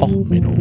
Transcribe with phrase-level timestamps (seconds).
[0.00, 0.54] Och, Menno.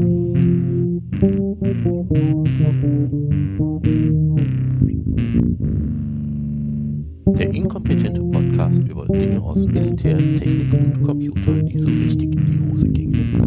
[7.37, 12.59] Der inkompetente Podcast über Dinge aus Militär, Technik und Computer, die so richtig in die
[12.69, 13.39] Hose gingen.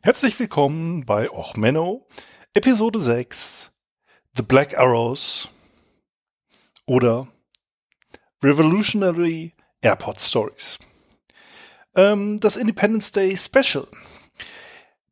[0.00, 2.06] Herzlich willkommen bei Och Menno,
[2.54, 3.76] Episode 6,
[4.34, 5.50] The Black Arrows
[6.86, 7.28] oder
[8.42, 10.78] Revolutionary Airport Stories.
[11.98, 13.84] Ähm, das Independence Day Special.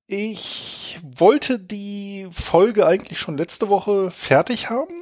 [0.07, 4.95] Ich wollte die Folge eigentlich schon letzte Woche fertig haben,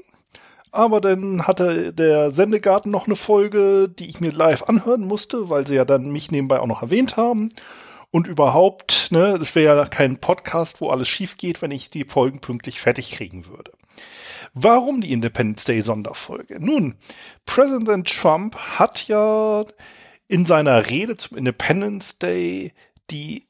[0.73, 5.67] aber dann hatte der Sendegarten noch eine Folge, die ich mir live anhören musste, weil
[5.67, 7.51] sie ja dann mich nebenbei auch noch erwähnt haben.
[8.11, 12.05] Und überhaupt, ne, das wäre ja kein Podcast, wo alles schief geht, wenn ich die
[12.05, 13.73] Folgen pünktlich fertig kriegen würde.
[14.55, 16.65] Warum die Independence Day Sonderfolge?
[16.65, 16.95] Nun,
[17.45, 19.65] Präsident Trump hat ja
[20.35, 22.73] in seiner Rede zum Independence Day
[23.13, 23.47] die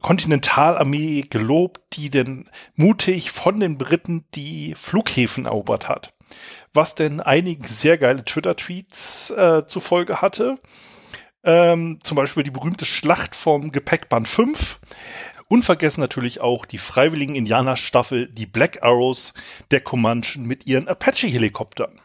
[0.00, 6.14] Kontinentalarmee gelobt, die denn mutig von den Briten die Flughäfen erobert hat.
[6.72, 10.60] Was denn einigen sehr geile Twitter-Tweets äh, zufolge hatte.
[11.42, 14.78] Ähm, zum Beispiel die berühmte Schlacht vom Gepäckband 5.
[15.48, 19.34] Unvergessen natürlich auch die freiwilligen Indianerstaffel, die Black Arrows
[19.72, 22.00] der Comanchen mit ihren Apache-Helikoptern.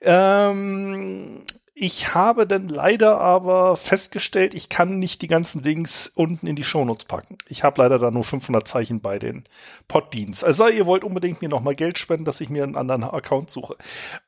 [0.00, 1.42] Ähm,
[1.82, 6.62] ich habe dann leider aber festgestellt, ich kann nicht die ganzen Links unten in die
[6.62, 7.38] Shownotes packen.
[7.48, 9.42] Ich habe leider da nur 500 Zeichen bei den
[9.88, 10.44] Podbeans.
[10.44, 13.76] Also ihr wollt unbedingt mir nochmal Geld spenden, dass ich mir einen anderen Account suche.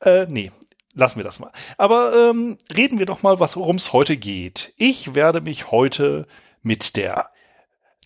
[0.00, 0.50] Äh, nee,
[0.94, 1.52] lassen wir das mal.
[1.78, 4.75] Aber ähm, reden wir doch mal, worum es heute geht.
[4.77, 6.27] Ich werde mich heute
[6.60, 7.30] mit der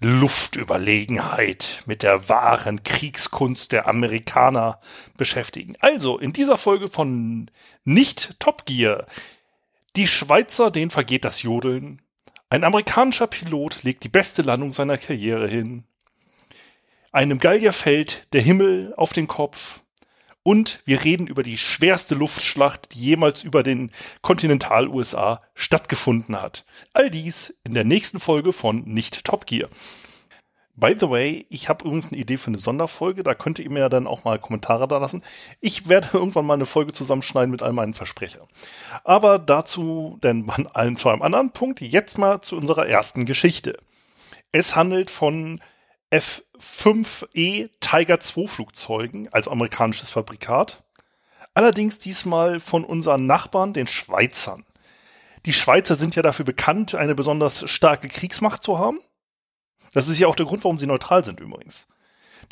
[0.00, 4.78] Luftüberlegenheit, mit der wahren Kriegskunst der Amerikaner
[5.16, 5.74] beschäftigen.
[5.80, 7.50] Also, in dieser Folge von
[7.84, 9.06] Nicht Top Gear.
[9.97, 12.03] Die Schweizer, denen vergeht das Jodeln.
[12.50, 15.84] Ein amerikanischer Pilot legt die beste Landung seiner Karriere hin.
[17.12, 19.81] Einem Gallier fällt der Himmel auf den Kopf.
[20.43, 23.91] Und wir reden über die schwerste Luftschlacht, die jemals über den
[24.22, 26.65] Kontinental-USA stattgefunden hat.
[26.94, 29.69] All dies in der nächsten Folge von Nicht Top Gear.
[30.81, 33.81] By the way, ich habe übrigens eine Idee für eine Sonderfolge, da könnt ihr mir
[33.81, 35.25] ja dann auch mal Kommentare da lassen.
[35.61, 38.47] Ich werde irgendwann mal eine Folge zusammenschneiden mit all meinen Versprechern.
[39.03, 43.77] Aber dazu denn an zu einem anderen Punkt, jetzt mal zu unserer ersten Geschichte.
[44.53, 45.61] Es handelt von
[46.12, 50.84] F5E Tiger II Flugzeugen, also amerikanisches Fabrikat.
[51.55, 54.65] Allerdings diesmal von unseren Nachbarn, den Schweizern.
[55.44, 59.00] Die Schweizer sind ja dafür bekannt, eine besonders starke Kriegsmacht zu haben.
[59.93, 61.88] Das ist ja auch der Grund, warum sie neutral sind übrigens.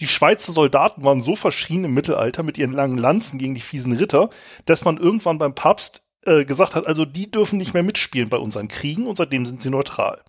[0.01, 3.93] Die Schweizer Soldaten waren so verschrien im Mittelalter mit ihren langen Lanzen gegen die fiesen
[3.93, 4.29] Ritter,
[4.67, 8.37] dass man irgendwann beim Papst äh, gesagt hat, also die dürfen nicht mehr mitspielen bei
[8.37, 10.21] unseren Kriegen und seitdem sind sie neutral.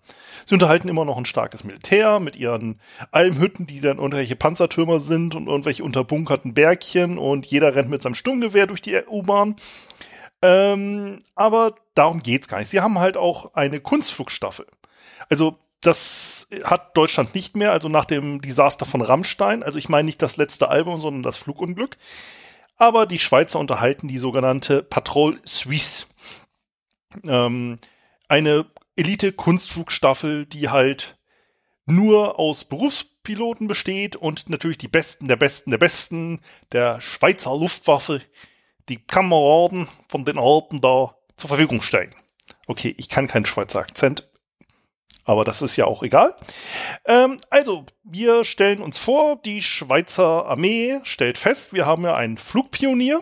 [0.46, 2.80] Sie unterhalten immer noch ein starkes Militär mit ihren
[3.10, 8.14] Almhütten, die dann irgendwelche Panzertürmer sind und irgendwelche unterbunkerten Bergchen und jeder rennt mit seinem
[8.14, 9.56] Sturmgewehr durch die U-Bahn.
[10.40, 12.68] Ähm, aber darum geht's gar nicht.
[12.68, 14.66] Sie haben halt auch eine Kunstflugstaffel.
[15.28, 19.62] Also das hat Deutschland nicht mehr, also nach dem Desaster von Rammstein.
[19.62, 21.96] Also ich meine nicht das letzte Album, sondern das Flugunglück.
[22.76, 26.06] Aber die Schweizer unterhalten die sogenannte Patrol Suisse.
[27.26, 27.78] Ähm,
[28.28, 28.66] eine
[28.96, 31.16] Elite-Kunstflugstaffel, die halt
[31.86, 36.40] nur aus Berufspiloten besteht und natürlich die Besten der Besten der Besten
[36.72, 38.20] der Schweizer Luftwaffe,
[38.88, 42.14] die Kameraden von den Alpen da zur Verfügung stellen.
[42.66, 44.27] Okay, ich kann keinen Schweizer Akzent,
[45.28, 46.34] aber das ist ja auch egal.
[47.04, 52.38] Ähm, also, wir stellen uns vor, die Schweizer Armee stellt fest, wir haben ja einen
[52.38, 53.20] Flugpionier,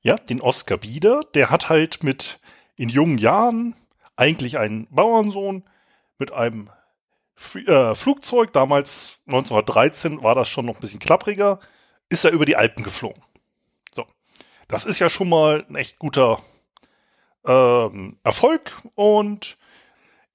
[0.00, 2.40] ja, den Oscar Bieder, der hat halt mit
[2.76, 3.76] in jungen Jahren
[4.16, 5.64] eigentlich einen Bauernsohn
[6.18, 6.70] mit einem
[7.36, 11.60] F äh, Flugzeug, damals 1913 war das schon noch ein bisschen klappriger,
[12.08, 13.22] ist er über die Alpen geflogen.
[13.94, 14.06] So,
[14.66, 16.40] das ist ja schon mal ein echt guter
[17.44, 19.58] ähm, Erfolg und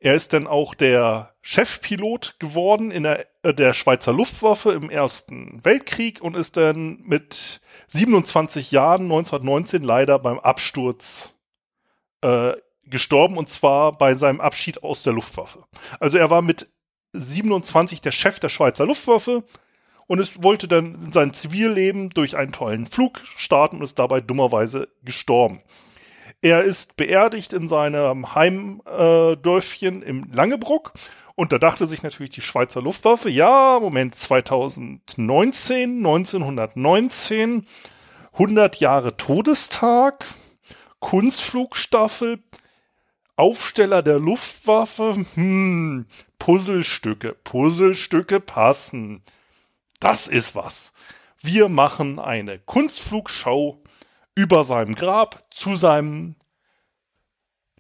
[0.02, 5.64] er ist dann auch der Chefpilot geworden in der, äh, der Schweizer Luftwaffe im Ersten
[5.64, 11.36] Weltkrieg und ist dann mit 27 Jahren 1919 leider beim Absturz
[12.22, 12.54] äh,
[12.84, 15.64] gestorben und zwar bei seinem Abschied aus der Luftwaffe.
[16.00, 16.68] Also er war mit
[17.14, 19.44] 27 der Chef der Schweizer Luftwaffe
[20.08, 24.88] und es wollte dann sein Zivilleben durch einen tollen Flug starten und ist dabei dummerweise
[25.04, 25.62] gestorben.
[26.42, 30.94] Er ist beerdigt in seinem Heimdörfchen im Langebruck.
[31.36, 37.68] Und da dachte sich natürlich die Schweizer Luftwaffe, ja, Moment, 2019, 1919,
[38.34, 40.26] 100 Jahre Todestag,
[41.00, 42.40] Kunstflugstaffel,
[43.36, 46.06] Aufsteller der Luftwaffe, hm,
[46.38, 49.24] Puzzlestücke, Puzzlestücke passen.
[50.00, 50.94] Das ist was.
[51.40, 53.81] Wir machen eine Kunstflugschau
[54.42, 56.36] über seinem Grab zu seinem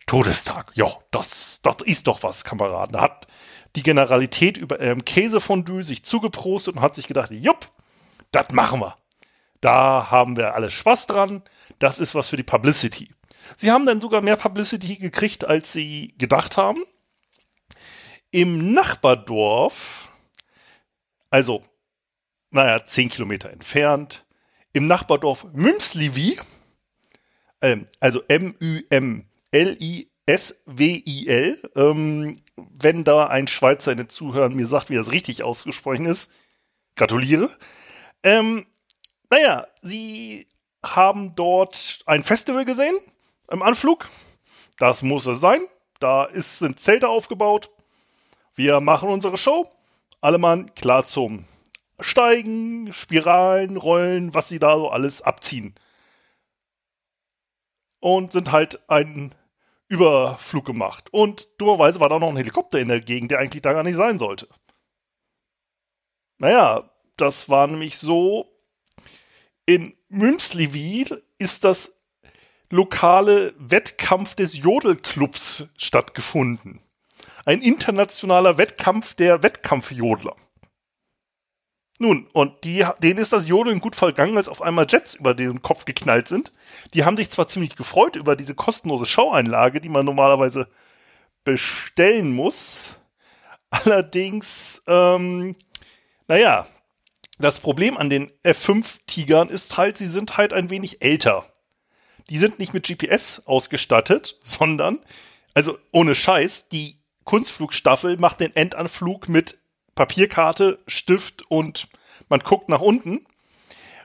[0.06, 0.72] Todestag.
[0.76, 2.94] Ja, das, das ist doch was, Kameraden.
[2.94, 3.28] Da hat
[3.76, 7.68] die Generalität über ähm, Käsefondue sich zugeprostet und hat sich gedacht, jupp,
[8.32, 8.96] das machen wir.
[9.60, 11.42] Da haben wir alle Spaß dran.
[11.80, 13.12] Das ist was für die Publicity.
[13.56, 16.84] Sie haben dann sogar mehr Publicity gekriegt, als sie gedacht haben.
[18.30, 20.10] Im Nachbardorf,
[21.32, 21.64] also,
[22.52, 24.26] naja, zehn Kilometer entfernt,
[24.74, 26.40] im Nachbardorf Mümsliwi,
[27.62, 28.82] ähm, also M-Ü-M-L-I-S-W-I-L,
[31.76, 36.32] ähm, wenn da ein Schweizer in den Zuhörern mir sagt, wie das richtig ausgesprochen ist,
[36.96, 37.50] gratuliere.
[38.24, 38.66] Ähm,
[39.30, 40.48] naja, sie
[40.86, 42.96] haben dort ein Festival gesehen
[43.50, 44.10] im Anflug.
[44.78, 45.62] Das muss es sein.
[46.00, 47.70] Da ist, sind Zelte aufgebaut.
[48.56, 49.70] Wir machen unsere Show.
[50.20, 51.46] Alle Mann klar zum
[52.02, 55.76] Steigen, Spiralen, Rollen, was sie da so alles abziehen.
[58.00, 59.36] Und sind halt einen
[59.88, 61.10] Überflug gemacht.
[61.12, 63.96] Und dummerweise war da noch ein Helikopter in der Gegend, der eigentlich da gar nicht
[63.98, 64.48] sein sollte.
[66.38, 68.52] Naja, das war nämlich so,
[69.66, 72.02] in Münzliwil ist das
[72.72, 76.82] lokale Wettkampf des Jodelclubs stattgefunden.
[77.46, 80.36] Ein internationaler Wettkampf der Wettkampfjodler.
[82.02, 85.62] Nun, und die, denen ist das Jodeln gut vergangen, als auf einmal Jets über den
[85.62, 86.52] Kopf geknallt sind.
[86.96, 90.68] Die haben sich zwar ziemlich gefreut über diese kostenlose Schaueinlage, die man normalerweise
[91.44, 92.96] bestellen muss.
[93.70, 95.56] Allerdings, ähm,
[96.28, 96.66] naja,
[97.38, 101.54] das Problem an den F5-Tigern ist halt, sie sind halt ein wenig älter.
[102.32, 104.98] Die sind nicht mit GPS ausgestattet, sondern,
[105.54, 109.61] also ohne Scheiß, die Kunstflugstaffel macht den Endanflug mit
[109.96, 111.88] Papierkarte, Stift und
[112.30, 113.26] man guckt nach unten,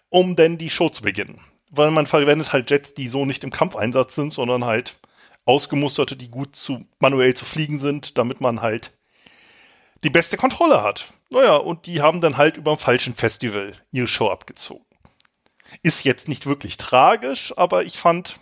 [0.08, 1.40] um denn die Show zu beginnen.
[1.70, 5.00] Weil man verwendet halt Jets, die so nicht im Kampfeinsatz sind, sondern halt
[5.44, 8.92] ausgemusterte, die gut zu manuell zu fliegen sind, damit man halt
[10.04, 11.12] die beste Kontrolle hat.
[11.30, 14.84] Naja, und die haben dann halt über dem falschen Festival ihre Show abgezogen.
[15.82, 18.36] Ist jetzt nicht wirklich tragisch, aber ich fand,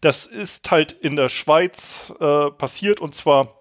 [0.00, 3.57] das ist halt in der Schweiz äh, passiert und zwar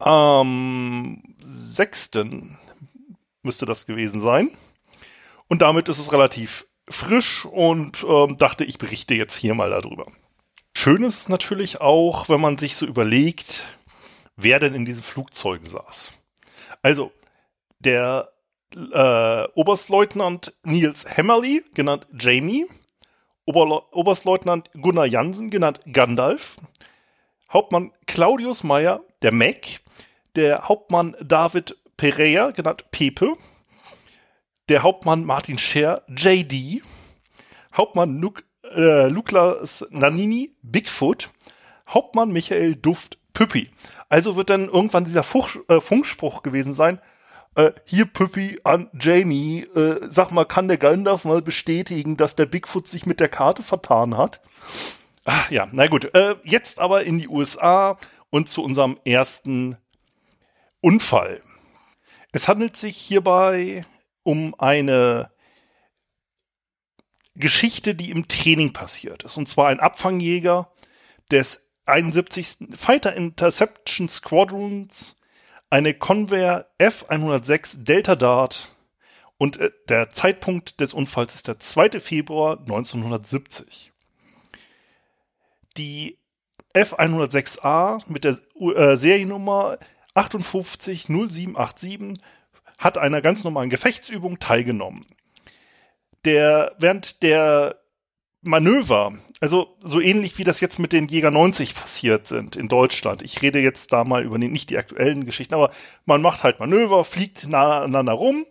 [0.00, 2.10] am 6.
[3.42, 4.50] müsste das gewesen sein.
[5.48, 10.06] Und damit ist es relativ frisch und ähm, dachte, ich berichte jetzt hier mal darüber.
[10.76, 13.64] Schön ist es natürlich auch, wenn man sich so überlegt,
[14.36, 16.12] wer denn in diesen Flugzeugen saß.
[16.82, 17.12] Also,
[17.80, 18.32] der
[18.74, 22.66] äh, Oberstleutnant Niels Hammerly, genannt Jamie,
[23.44, 26.56] Oberle Oberstleutnant Gunnar Jansen, genannt Gandalf,
[27.52, 29.80] Hauptmann Claudius Meyer, der Mac,
[30.36, 33.34] der Hauptmann David Pereira, genannt Pepe,
[34.68, 36.82] der Hauptmann Martin Scher, JD,
[37.76, 38.44] Hauptmann Nuk
[38.74, 41.28] äh, Luklas Nanini, Bigfoot,
[41.88, 43.70] Hauptmann Michael Duft, Püppi.
[44.08, 47.00] Also wird dann irgendwann dieser Fuch, äh, Funkspruch gewesen sein,
[47.56, 52.46] äh, hier Püppi an Jamie, äh, sag mal, kann der Gandalf mal bestätigen, dass der
[52.46, 54.40] Bigfoot sich mit der Karte vertan hat?
[55.24, 56.14] Ach, ja, na gut.
[56.14, 57.98] Äh, jetzt aber in die USA
[58.30, 59.76] und zu unserem ersten
[60.80, 61.40] Unfall.
[62.32, 63.84] Es handelt sich hierbei
[64.22, 65.30] um eine
[67.34, 69.36] Geschichte, die im Training passiert ist.
[69.36, 70.72] Und zwar ein Abfangjäger
[71.30, 72.68] des 71.
[72.76, 75.16] Fighter Interception Squadrons,
[75.70, 78.74] eine Convair F-106 Delta Dart
[79.38, 82.00] und äh, der Zeitpunkt des Unfalls ist der 2.
[82.00, 83.92] Februar 1970.
[85.76, 86.18] Die
[86.74, 89.78] F-106A mit der äh, Seriennummer
[90.20, 92.20] 58 0787
[92.78, 95.06] hat einer ganz normalen Gefechtsübung teilgenommen.
[96.24, 97.76] Der, während der
[98.42, 103.22] Manöver, also so ähnlich wie das jetzt mit den Jäger 90 passiert sind in Deutschland.
[103.22, 105.70] Ich rede jetzt da mal über nicht die aktuellen Geschichten, aber
[106.06, 108.46] man macht halt Manöver, fliegt nah aneinander rum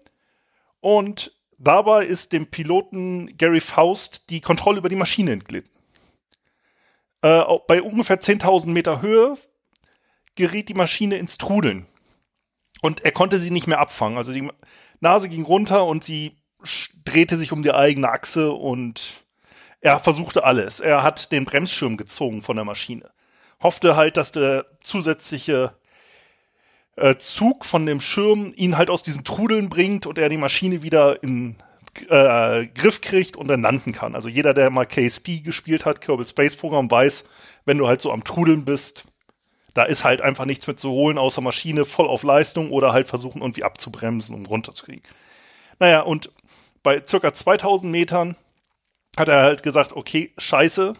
[0.79, 5.71] und dabei ist dem Piloten Gary Faust die Kontrolle über die Maschine entglitten.
[7.21, 9.35] Äh, bei ungefähr 10.000 Meter Höhe
[10.39, 11.85] geriet die Maschine ins Trudeln
[12.81, 14.17] und er konnte sie nicht mehr abfangen.
[14.17, 14.49] Also die
[15.01, 16.37] Nase ging runter und sie
[17.03, 19.25] drehte sich um die eigene Achse und
[19.81, 20.79] er versuchte alles.
[20.79, 23.11] Er hat den Bremsschirm gezogen von der Maschine.
[23.61, 25.73] Hoffte halt, dass der zusätzliche
[26.95, 30.81] äh, Zug von dem Schirm ihn halt aus diesen Trudeln bringt und er die Maschine
[30.81, 31.57] wieder in
[32.07, 34.15] äh, Griff kriegt und dann landen kann.
[34.15, 37.29] Also jeder, der mal KSP gespielt hat, Kerbal Space Program, weiß,
[37.65, 39.05] wenn du halt so am Trudeln bist,
[39.73, 43.07] da ist halt einfach nichts mit zu holen, außer Maschine voll auf Leistung oder halt
[43.07, 45.03] versuchen irgendwie abzubremsen, um runterzukriegen.
[45.79, 46.31] Naja, und
[46.83, 48.35] bei circa 2000 Metern
[49.17, 50.95] hat er halt gesagt, okay, scheiße,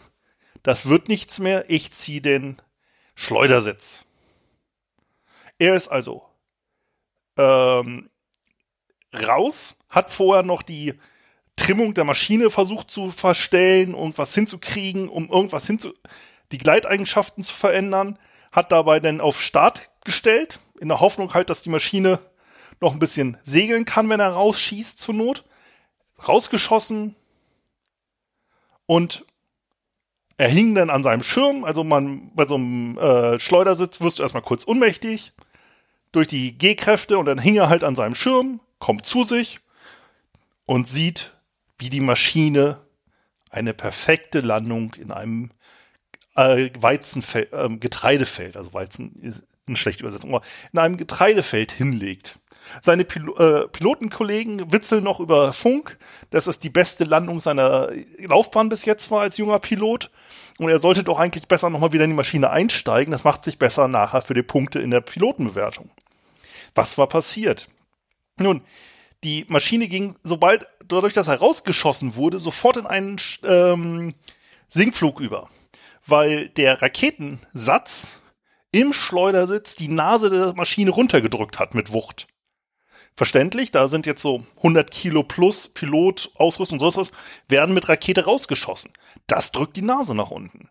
[0.64, 2.58] das wird nichts mehr, ich ziehe den
[3.16, 4.06] Schleudersitz.
[5.58, 6.26] Er ist also
[7.38, 8.10] ähm,
[9.14, 10.94] raus, hat vorher noch die
[11.56, 15.94] Trimmung der Maschine versucht zu verstellen und was hinzukriegen, um irgendwas hinzu,
[16.52, 18.18] die Gleiteigenschaften zu verändern,
[18.52, 22.20] hat dabei dann auf Start gestellt, in der Hoffnung halt, dass die Maschine
[22.80, 25.44] noch ein bisschen segeln kann, wenn er rausschießt zur Not.
[26.28, 27.16] Rausgeschossen
[28.86, 29.26] und
[30.38, 34.24] er hing dann an seinem Schirm, also man bei so einem äh, Schleudersitz wirst du
[34.24, 35.34] erstmal kurz ohnmächtig
[36.12, 39.60] durch die G-Kräfte und dann hing er halt an seinem Schirm, kommt zu sich
[40.66, 41.32] und sieht,
[41.78, 42.82] wie die Maschine
[43.50, 45.52] eine perfekte Landung in einem
[46.40, 52.40] äh, Weizenfeld, äh, Getreidefeld, also Weizen ist eine schlechte Übersetzung, aber in einem Getreidefeld hinlegt.
[52.82, 55.98] Seine Pil äh, Pilotenkollegen witzeln noch über Funk,
[56.30, 60.12] dass es die beste Landung seiner Laufbahn bis jetzt war als junger Pilot.
[60.60, 63.12] Und er sollte doch eigentlich besser nochmal wieder in die Maschine einsteigen.
[63.12, 65.90] Das macht sich besser nachher für die Punkte in der Pilotenbewertung.
[66.76, 67.70] Was war passiert?
[68.38, 68.62] Nun,
[69.24, 74.14] die Maschine ging, sobald, dadurch, dass er rausgeschossen wurde, sofort in einen ähm,
[74.68, 75.50] Sinkflug über.
[76.10, 78.22] Weil der Raketensatz
[78.72, 82.28] im Schleudersitz die Nase der Maschine runtergedrückt hat mit Wucht
[83.20, 87.12] verständlich, da sind jetzt so 100 Kilo plus Pilot, Ausrüstung und sonst was,
[87.50, 88.94] werden mit Rakete rausgeschossen.
[89.28, 90.70] Das drückt die Nase nach unten.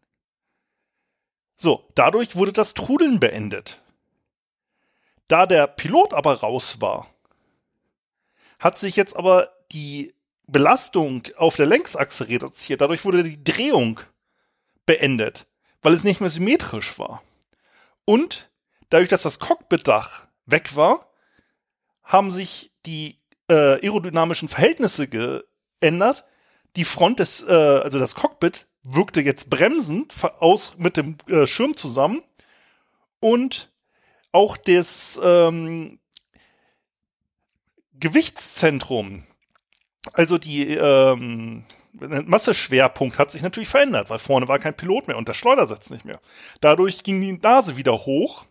[1.58, 3.82] So, dadurch wurde das Trudeln beendet.
[5.28, 7.06] Da der Pilot aber raus war,
[8.58, 10.14] hat sich jetzt aber die
[10.46, 12.80] Belastung auf der Längsachse reduziert.
[12.80, 14.00] Dadurch wurde die Drehung
[14.88, 15.46] beendet,
[15.82, 17.22] weil es nicht mehr symmetrisch war.
[18.06, 18.50] Und
[18.88, 21.12] dadurch, dass das Cockpitdach weg war,
[22.02, 26.24] haben sich die äh, aerodynamischen Verhältnisse geändert.
[26.76, 31.76] Die Front des, äh, also das Cockpit wirkte jetzt bremsend aus mit dem äh, Schirm
[31.76, 32.22] zusammen
[33.20, 33.70] und
[34.32, 35.98] auch das ähm,
[37.92, 39.24] Gewichtszentrum,
[40.14, 41.64] also die ähm,
[42.00, 46.04] Masseschwerpunkt hat sich natürlich verändert, weil vorne war kein Pilot mehr und der Schleudersitz nicht
[46.04, 46.18] mehr.
[46.60, 48.44] Dadurch ging die Nase wieder hoch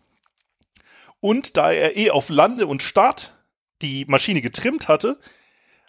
[1.20, 3.34] und da er eh auf Lande und Start
[3.82, 5.18] die Maschine getrimmt hatte,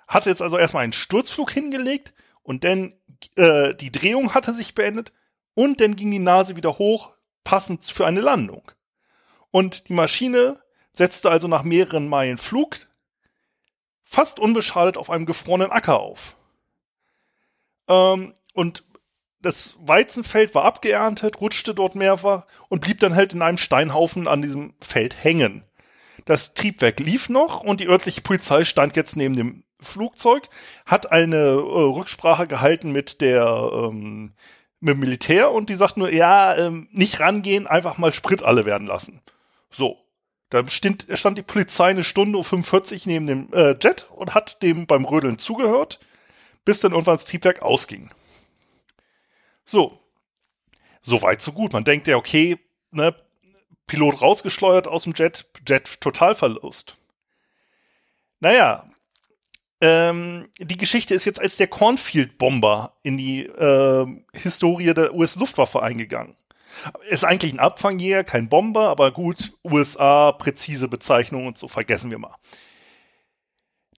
[0.08, 2.14] hatte jetzt also erstmal einen Sturzflug hingelegt
[2.44, 2.94] und dann
[3.36, 5.14] äh, die Drehung hatte sich beendet
[5.54, 8.72] und dann ging die Nase wieder hoch, passend für eine Landung.
[9.52, 10.62] Und die Maschine
[10.94, 12.78] setzte also nach mehreren Meilen Flug
[14.04, 16.36] fast unbeschadet auf einem gefrorenen Acker auf.
[17.90, 18.84] Ähm, und
[19.42, 24.42] das Weizenfeld war abgeerntet, rutschte dort mehrfach und blieb dann halt in einem Steinhaufen an
[24.42, 25.64] diesem Feld hängen.
[26.26, 30.50] Das Triebwerk lief noch und die örtliche Polizei stand jetzt neben dem Flugzeug,
[30.86, 34.34] hat eine äh, Rücksprache gehalten mit der ähm,
[34.82, 38.66] mit dem Militär und die sagt nur, ja, ähm, nicht rangehen, einfach mal Sprit alle
[38.66, 39.22] werden lassen.
[39.70, 39.98] So.
[40.50, 44.64] Da stand, stand die Polizei eine Stunde um 45 neben dem äh, Jet und hat
[44.64, 46.00] dem beim Rödeln zugehört,
[46.66, 48.12] bis dann irgendwann das Triebwerk ausging.
[49.66, 50.00] So.
[51.02, 51.74] So weit, so gut.
[51.74, 52.58] Man denkt ja, okay,
[52.92, 53.16] ne,
[53.88, 56.98] Pilot rausgeschleudert aus dem Jet, Jet Totalverlust.
[58.40, 58.90] Naja,
[59.82, 66.36] ähm, die Geschichte ist jetzt als der Cornfield-Bomber in die äh, Historie der US-Luftwaffe eingegangen.
[67.10, 72.20] Ist eigentlich ein Abfangjäger, kein Bomber, aber gut, USA, präzise Bezeichnung und so, vergessen wir
[72.20, 72.36] mal.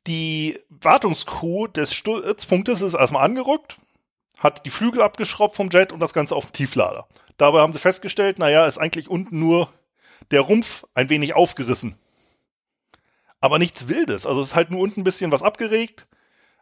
[0.07, 3.77] Die Wartungscrew des Sturzpunktes ist erstmal angerückt,
[4.39, 7.07] hat die Flügel abgeschraubt vom Jet und das Ganze auf den Tieflader.
[7.37, 9.71] Dabei haben sie festgestellt, naja, ist eigentlich unten nur
[10.31, 11.97] der Rumpf ein wenig aufgerissen.
[13.39, 14.25] Aber nichts Wildes.
[14.25, 16.07] Also es ist halt nur unten ein bisschen was abgeregt.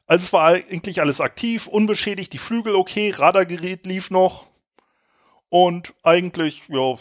[0.07, 4.45] Also es war eigentlich alles aktiv, unbeschädigt, die Flügel okay, Radargerät lief noch.
[5.49, 6.95] Und eigentlich, ja,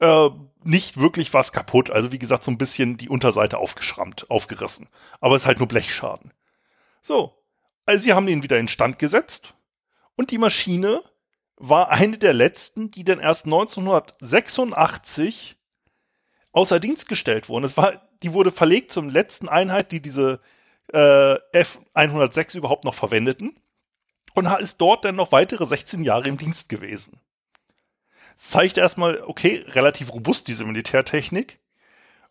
[0.00, 0.30] äh,
[0.64, 1.90] nicht wirklich was kaputt.
[1.90, 4.88] Also wie gesagt, so ein bisschen die Unterseite aufgeschrammt, aufgerissen.
[5.20, 6.32] Aber es ist halt nur Blechschaden.
[7.02, 7.34] So.
[7.86, 9.54] Also sie haben ihn wieder in Stand gesetzt.
[10.16, 11.02] Und die Maschine
[11.56, 15.56] war eine der letzten, die dann erst 1986
[16.52, 17.64] außer Dienst gestellt wurden.
[17.64, 17.92] Es war,
[18.22, 20.40] die wurde verlegt zum letzten Einheit, die diese
[20.92, 23.58] äh, F106 überhaupt noch verwendeten
[24.34, 27.20] und ist dort dann noch weitere 16 Jahre im Dienst gewesen.
[28.42, 31.60] Zeigt erstmal, okay, relativ robust diese Militärtechnik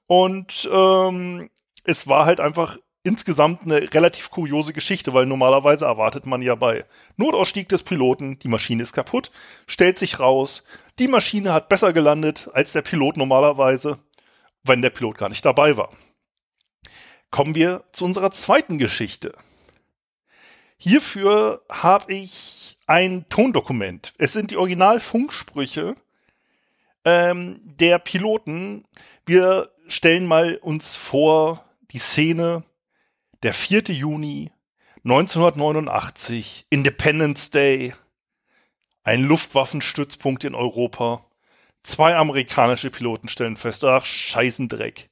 [0.08, 1.52] und ähm,
[1.84, 6.84] es war halt einfach insgesamt eine relativ kuriose Geschichte, weil normalerweise erwartet man ja bei
[7.16, 9.30] Notausstieg des Piloten, die Maschine ist kaputt,
[9.68, 10.64] stellt sich raus,
[10.98, 14.00] die Maschine hat besser gelandet als der Pilot normalerweise,
[14.64, 15.92] wenn der Pilot gar nicht dabei war.
[17.30, 19.36] Kommen wir zu unserer zweiten Geschichte.
[20.82, 24.14] Hierfür habe ich ein Tondokument.
[24.18, 25.96] Es sind die Originalfunksprüche
[27.04, 28.86] ähm, der Piloten.
[29.26, 32.64] Wir stellen mal uns vor die Szene
[33.44, 33.84] der 4.
[33.90, 34.52] Juni
[35.04, 37.94] 1989, Independence Day,
[39.04, 41.26] ein Luftwaffenstützpunkt in Europa.
[41.84, 45.10] Zwei amerikanische Piloten stellen fest, ach, Scheißendreck.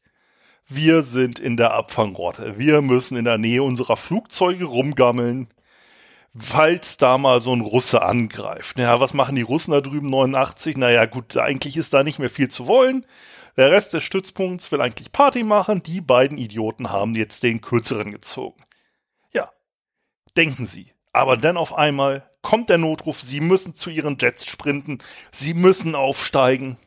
[0.70, 2.58] Wir sind in der Abfangrotte.
[2.58, 5.48] Wir müssen in der Nähe unserer Flugzeuge rumgammeln,
[6.40, 8.78] falls da mal so ein Russe angreift.
[8.78, 10.78] Ja, was machen die Russen da drüben 89?
[10.78, 13.06] Naja, gut, eigentlich ist da nicht mehr viel zu wollen.
[13.56, 15.82] Der Rest des Stützpunkts will eigentlich Party machen.
[15.82, 18.64] Die beiden Idioten haben jetzt den kürzeren gezogen.
[19.34, 19.52] Ja,
[20.36, 20.94] denken Sie.
[21.12, 23.20] Aber dann auf einmal kommt der Notruf.
[23.20, 25.00] Sie müssen zu Ihren Jets sprinten.
[25.32, 26.78] Sie müssen aufsteigen.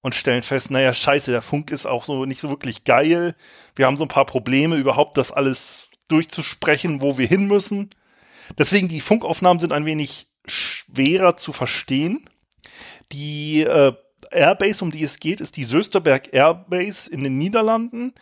[0.00, 3.34] Und stellen fest, naja, scheiße, der Funk ist auch so nicht so wirklich geil.
[3.74, 7.88] Wir haben so ein paar Probleme, überhaupt das alles durchzusprechen, wo wir hin müssen.
[8.58, 12.28] Deswegen, die Funkaufnahmen sind ein wenig schwerer zu verstehen.
[13.12, 13.92] Die äh,
[14.30, 18.14] Airbase, um die es geht, ist die Sösterberg Airbase in den Niederlanden.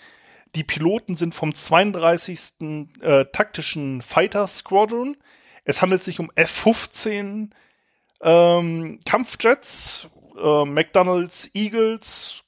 [0.54, 2.88] Die Piloten sind vom 32.
[3.00, 5.16] Äh, taktischen Fighter Squadron.
[5.64, 7.50] Es handelt sich um F-15
[8.20, 10.08] ähm, Kampfjets,
[10.40, 12.44] äh, McDonalds Eagles,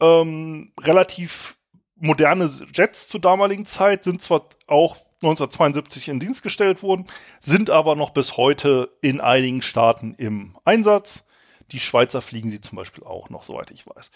[0.00, 1.56] ähm, relativ
[1.96, 7.06] moderne Jets zur damaligen Zeit, sind zwar auch 1972 in Dienst gestellt worden,
[7.40, 11.28] sind aber noch bis heute in einigen Staaten im Einsatz.
[11.70, 14.10] Die Schweizer fliegen sie zum Beispiel auch noch, soweit ich weiß.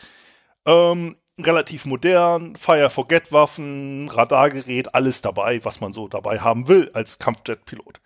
[0.66, 8.00] Ähm, relativ modern, Fire-Forget-Waffen, Radargerät, alles dabei, was man so dabei haben will als Kampfjet-Pilot.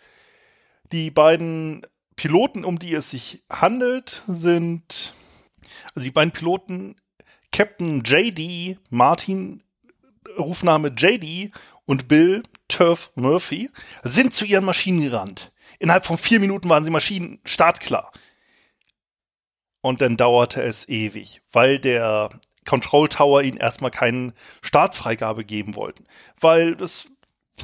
[0.92, 5.14] Die beiden Piloten, um die es sich handelt, sind
[5.95, 6.97] also die beiden Piloten
[7.52, 9.63] Captain JD Martin,
[10.39, 11.52] Rufname JD
[11.86, 13.71] und Bill Turf Murphy
[14.02, 15.52] sind zu ihren Maschinen gerannt.
[15.78, 18.13] Innerhalb von vier Minuten waren sie Maschinen startklar.
[19.83, 22.30] Und dann dauerte es ewig, weil der
[22.67, 26.06] Control Tower ihnen erstmal keine Startfreigabe geben wollten.
[26.39, 27.09] Weil das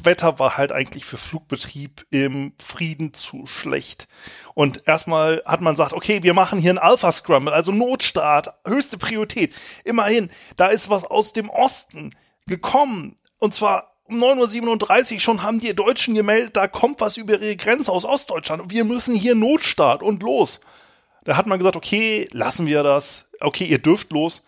[0.02, 4.08] Wetter war halt eigentlich für Flugbetrieb im Frieden zu schlecht.
[4.54, 8.98] Und erstmal hat man gesagt, okay, wir machen hier einen Alpha Scramble, also Notstart, höchste
[8.98, 9.54] Priorität.
[9.84, 12.14] Immerhin, da ist was aus dem Osten
[12.46, 13.18] gekommen.
[13.38, 17.56] Und zwar um 9.37 Uhr schon haben die Deutschen gemeldet, da kommt was über ihre
[17.56, 18.70] Grenze aus Ostdeutschland.
[18.70, 20.60] Wir müssen hier Notstart und los.
[21.24, 23.32] Da hat man gesagt, okay, lassen wir das.
[23.40, 24.46] Okay, ihr dürft los.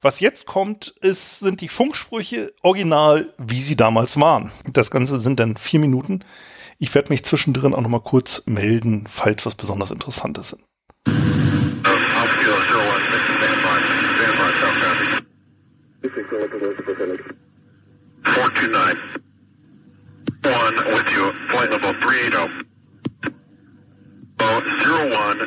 [0.00, 4.50] Was jetzt kommt, ist, sind die Funksprüche original, wie sie damals waren.
[4.72, 6.20] Das Ganze sind dann vier Minuten.
[6.78, 10.64] Ich werde mich zwischendrin auch noch mal kurz melden, falls was besonders Interessantes ist.
[18.24, 18.96] Four two nine.
[20.44, 21.32] One with you.
[21.50, 22.48] Flight level three eight zero.
[24.80, 25.38] Zero one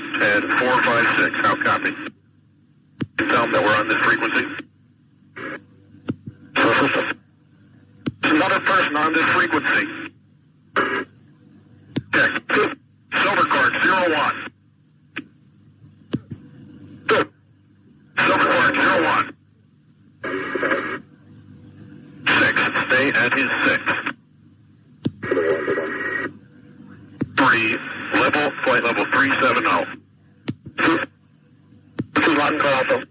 [0.83, 1.35] five six.
[1.43, 1.91] How copy?
[3.17, 4.45] Tell them that we're on this frequency.
[8.21, 9.87] There's another person on this frequency.
[12.13, 12.31] Check.
[13.15, 14.51] Silver card zero one.
[18.17, 19.25] Silver card zero one.
[22.87, 23.83] Stay at his six.
[27.37, 27.77] Three.
[28.13, 30.01] Level, flight level 370.
[32.13, 33.03] This is Latin Alpha.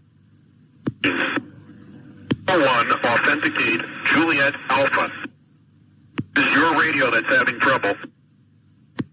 [2.47, 5.11] One, authenticate Juliet Alpha.
[6.35, 7.95] This is your radio that's having trouble.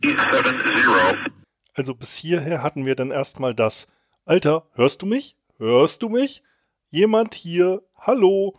[0.04, 1.32] 870.
[1.76, 3.94] Also bis hierher hatten wir dann erstmal das
[4.26, 5.38] Alter, hörst du mich?
[5.58, 6.44] Hörst du mich?
[6.90, 7.82] Jemand hier?
[7.98, 8.54] Hallo?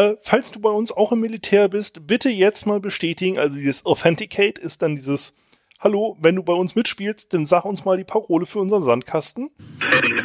[0.00, 3.38] Äh, falls du bei uns auch im Militär bist, bitte jetzt mal bestätigen.
[3.38, 5.36] Also dieses Authenticate ist dann dieses
[5.78, 9.50] hallo, wenn du bei uns mitspielst, dann sag uns mal die Parole für unseren Sandkasten.
[9.78, 10.16] Heading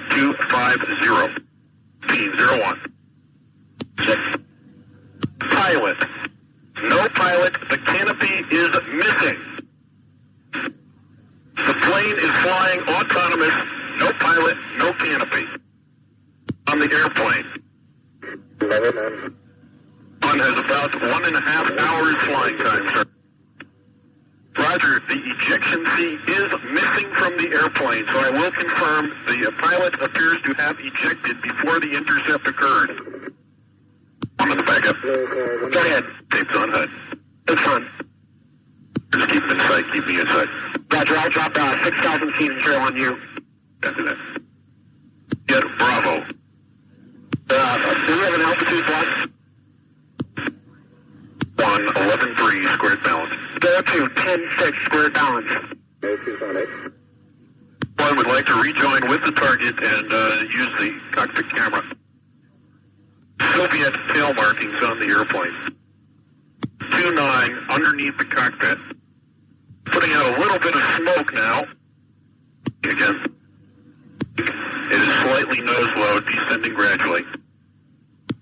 [0.47, 1.43] 250.
[2.07, 2.77] Team 01.
[5.49, 5.97] Pilot.
[6.89, 7.53] No pilot.
[7.69, 9.38] The canopy is missing.
[11.65, 13.53] The plane is flying autonomous.
[13.99, 15.45] No pilot, no canopy.
[16.71, 17.45] On the airplane.
[20.25, 23.05] One has about one and a half hours flying time, sir.
[24.57, 29.93] Roger, the ejection seat is missing from the airplane, so I will confirm the pilot
[30.01, 33.33] appears to have ejected before the intercept occurred.
[34.39, 34.95] I'm in the backup.
[35.03, 36.03] Go ahead.
[36.31, 36.89] Tape's on HUD.
[37.49, 37.89] It's on.
[39.13, 39.85] Just keep in sight.
[39.93, 40.47] Keep me in sight.
[40.91, 43.15] Roger, I'll drop uh, 6,000 feet and trail on you.
[43.83, 44.17] After that.
[45.45, 46.25] Get Bravo.
[47.47, 49.29] Uh, do we have an altitude block?
[51.81, 53.33] Eleven, three, squared balance.
[53.59, 55.75] Go to 10, 6, squared balance.
[57.97, 61.83] One would like to rejoin with the target and uh, use the cockpit camera.
[63.53, 65.77] Soviet tail markings on the airplane.
[66.91, 68.77] Two nine underneath the cockpit.
[69.85, 71.65] Putting out a little bit of smoke now.
[72.85, 73.35] Again.
[74.38, 77.23] It is slightly nose low, descending gradually.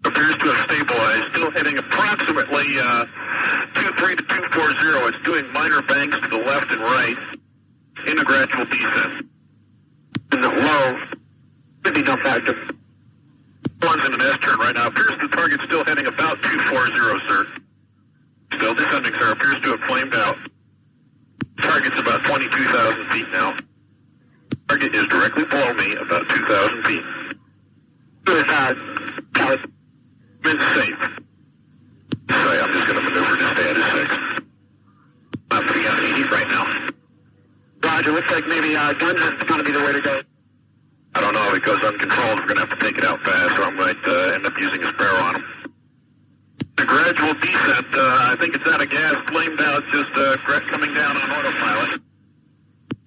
[0.06, 3.06] Appears to have stabilized, still heading approximately uh,
[3.76, 5.16] 23 to 240.
[5.16, 7.16] It's doing minor banks to the left and right
[8.08, 9.30] in a gradual descent.
[10.34, 10.98] In the low,
[11.86, 12.56] 50 no factor.
[13.82, 14.88] One's in an S turn right now.
[14.88, 17.46] Appears the target's still heading about 240, sir.
[18.56, 19.32] Still descending, sir.
[19.32, 20.38] Appears to have flamed out.
[21.62, 23.56] Target's about 22,000 feet now.
[24.68, 27.04] Target is directly below me, about 2,000 feet.
[28.26, 28.74] Good, uh,
[30.74, 31.23] safe.
[32.32, 34.16] Sorry, I'm just going to maneuver to stay at a 6.
[35.52, 36.88] I'm putting out 80 right now.
[37.84, 40.22] Roger, looks like maybe uh, guns is going to be the way to go.
[41.16, 41.50] I don't know.
[41.50, 43.70] If it goes uncontrolled, we're going to have to take it out fast, or I
[43.72, 45.46] might uh, end up using a sparrow on him.
[46.76, 50.94] The gradual descent, uh, I think it's out of gas, flamed out, just uh, coming
[50.94, 52.02] down on autopilot.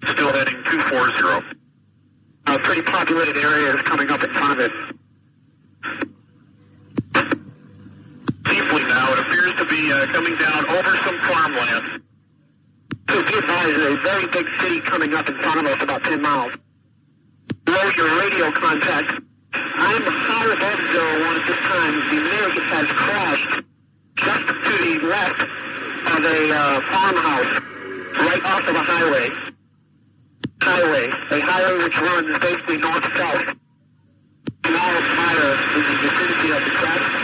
[0.05, 1.57] Still heading 240.
[2.47, 4.71] A pretty populated area is coming up in front of it.
[8.47, 12.03] Deeply now, it appears to be uh, coming down over some farmland.
[13.09, 16.21] So be advised, a very big city coming up in front of us, about 10
[16.21, 16.53] miles.
[17.63, 19.13] Below your radio contact.
[19.53, 21.93] I'm high above zero one at this time.
[22.09, 23.61] The American has crashed
[24.15, 27.61] just to the left of a uh, farmhouse,
[28.19, 29.29] right off of a highway.
[30.61, 33.45] Highway, a highway which runs basically north-south.
[34.67, 37.16] Of fire in the vicinity of the crash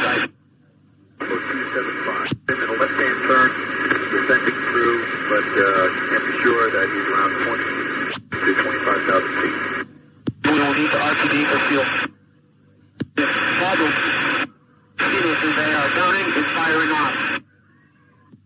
[1.74, 2.04] site.
[2.04, 2.34] 275.
[2.50, 3.50] In a left-hand turn,
[4.14, 4.98] descending through,
[5.30, 7.74] but uh, can't be sure that he's around 20
[8.44, 9.58] to 25,000 feet.
[10.46, 11.86] We will need the RTD for fuel.
[13.16, 13.98] If problems,
[15.00, 17.40] seriously, they are burning and firing off.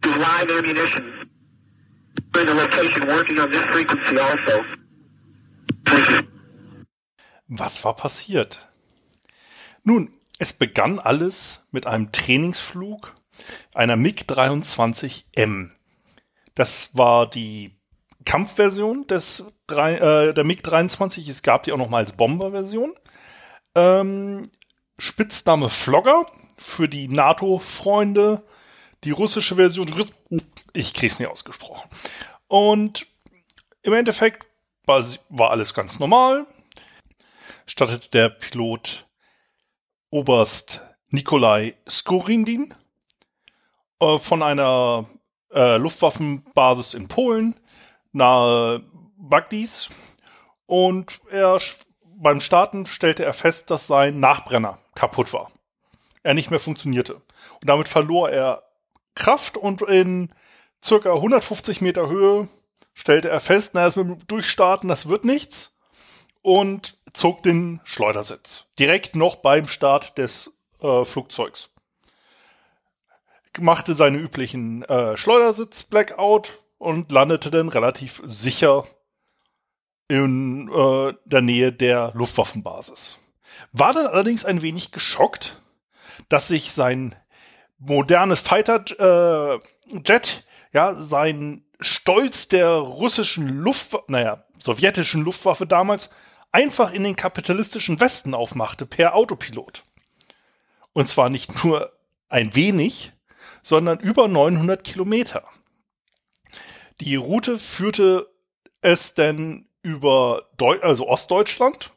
[0.03, 1.29] To live ammunition.
[2.33, 4.63] We're in the location working on this frequency also.
[5.85, 6.27] Thank you.
[7.49, 8.59] Was war passiert?
[9.85, 13.15] Nun, es begann alles mit einem Trainingsflug
[13.73, 15.71] einer MiG-23M.
[16.55, 17.75] Das war die
[18.25, 21.29] Kampfversion des äh, der MiG-23.
[21.29, 22.93] Es gab die auch noch mal als Bomberversion.
[23.75, 24.49] Ähm,
[24.97, 26.25] Spitzname Flogger
[26.57, 28.43] für die NATO-Freunde.
[29.03, 29.93] Die russische Version,
[30.73, 31.87] ich krieg's nicht ausgesprochen.
[32.47, 33.05] Und
[33.83, 34.47] im Endeffekt
[34.85, 36.47] war, war alles ganz normal.
[37.67, 39.06] Startete der Pilot
[40.09, 42.73] Oberst Nikolai Skorindin
[43.99, 45.05] äh, von einer
[45.53, 47.55] äh, Luftwaffenbasis in Polen
[48.11, 48.83] nahe
[49.17, 49.89] Bagdis
[50.65, 51.59] und er
[52.19, 55.51] beim Starten stellte er fest, dass sein Nachbrenner kaputt war.
[56.23, 57.15] Er nicht mehr funktionierte.
[57.15, 58.63] Und damit verlor er
[59.15, 60.33] Kraft und in
[60.83, 62.47] circa 150 Meter Höhe
[62.93, 65.79] stellte er fest, na, das mit dem Durchstarten, das wird nichts.
[66.41, 68.65] Und zog den Schleudersitz.
[68.77, 71.69] Direkt noch beim Start des äh, Flugzeugs.
[73.59, 78.85] Machte seine üblichen äh, Schleudersitz-Blackout und landete dann relativ sicher
[80.07, 83.17] in äh, der Nähe der Luftwaffenbasis.
[83.71, 85.59] War dann allerdings ein wenig geschockt,
[86.29, 87.15] dass sich sein
[87.79, 89.59] modernes Fighter äh,
[90.05, 96.11] Jet, ja, sein Stolz der russischen Luftwaffe, naja, sowjetischen Luftwaffe damals,
[96.51, 99.83] einfach in den kapitalistischen Westen aufmachte per Autopilot.
[100.93, 101.91] Und zwar nicht nur
[102.29, 103.11] ein wenig,
[103.63, 105.43] sondern über 900 Kilometer.
[107.01, 108.27] Die Route führte
[108.81, 111.91] es denn über Deu also Ostdeutschland.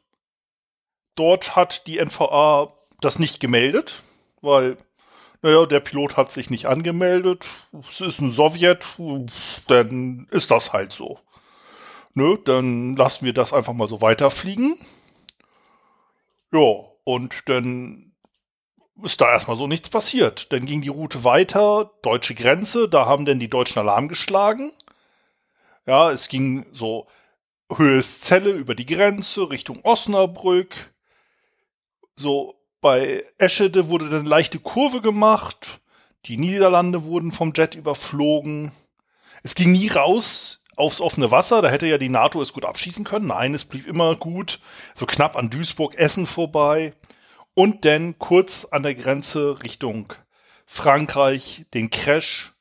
[1.15, 4.03] Dort hat die NVA das nicht gemeldet,
[4.41, 4.77] weil,
[5.41, 7.47] naja, der Pilot hat sich nicht angemeldet.
[7.89, 8.85] Es ist ein Sowjet,
[9.67, 11.19] dann ist das halt so.
[12.13, 14.77] Nö, dann lassen wir das einfach mal so weiterfliegen.
[16.51, 18.13] Ja, und dann
[19.03, 20.51] ist da erstmal so nichts passiert.
[20.51, 24.71] Dann ging die Route weiter, deutsche Grenze, da haben dann die Deutschen Alarm geschlagen.
[25.85, 27.07] Ja, es ging so
[27.73, 30.93] Höheszelle über die Grenze Richtung Osnabrück.
[32.17, 35.79] So, bei Eschede wurde dann leichte Kurve gemacht.
[36.25, 38.71] Die Niederlande wurden vom Jet überflogen.
[39.43, 41.61] Es ging nie raus aufs offene Wasser.
[41.61, 43.27] Da hätte ja die NATO es gut abschießen können.
[43.27, 44.59] Nein, es blieb immer gut.
[44.95, 46.93] So knapp an Duisburg, Essen vorbei.
[47.53, 50.13] Und dann kurz an der Grenze Richtung
[50.65, 52.53] Frankreich den Crash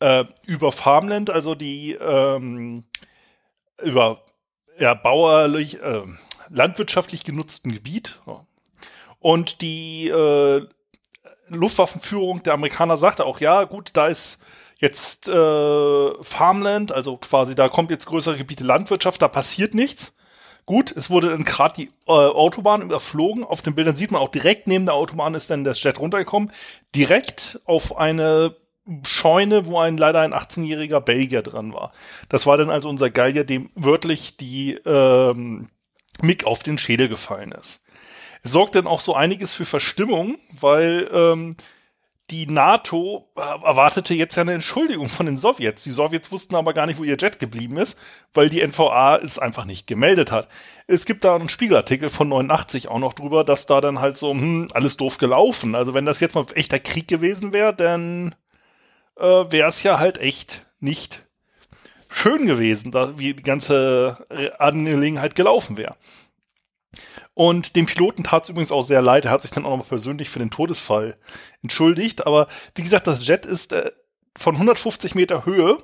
[0.00, 2.84] äh, über Farmland, also die ähm,
[3.82, 4.24] über
[4.78, 6.02] ja, bauerlich, äh,
[6.48, 8.20] landwirtschaftlich genutzten Gebiet.
[9.18, 10.66] Und die äh,
[11.48, 14.44] Luftwaffenführung der Amerikaner sagte auch, ja, gut, da ist
[14.76, 20.16] jetzt äh, Farmland, also quasi da kommt jetzt größere Gebiete Landwirtschaft, da passiert nichts.
[20.66, 23.44] Gut, es wurde dann gerade die äh, Autobahn überflogen.
[23.44, 26.50] Auf den Bildern sieht man auch direkt neben der Autobahn ist dann das Jet runtergekommen.
[26.94, 28.56] Direkt auf eine
[29.04, 31.92] Scheune, wo ein leider ein 18-jähriger Belgier dran war.
[32.28, 35.68] Das war dann also unser Gallier, dem wörtlich die ähm,
[36.20, 37.84] Mick auf den Schädel gefallen ist.
[38.42, 41.56] Es sorgt dann auch so einiges für Verstimmung, weil ähm,
[42.30, 45.84] die NATO erwartete jetzt ja eine Entschuldigung von den Sowjets.
[45.84, 47.98] Die Sowjets wussten aber gar nicht, wo ihr Jet geblieben ist,
[48.34, 50.48] weil die NVA es einfach nicht gemeldet hat.
[50.86, 54.30] Es gibt da einen Spiegelartikel von 89 auch noch drüber, dass da dann halt so,
[54.30, 55.74] hm, alles doof gelaufen.
[55.74, 58.34] Also wenn das jetzt mal echter Krieg gewesen wäre, dann
[59.16, 61.26] äh, wäre es ja halt echt nicht
[62.10, 64.26] schön gewesen, da, wie die ganze
[64.58, 65.96] Angelegenheit gelaufen wäre.
[67.36, 69.26] Und dem Piloten tat es übrigens auch sehr leid.
[69.26, 71.18] Er hat sich dann auch nochmal persönlich für den Todesfall
[71.62, 72.26] entschuldigt.
[72.26, 73.90] Aber wie gesagt, das Jet ist äh,
[74.34, 75.76] von 150 Meter Höhe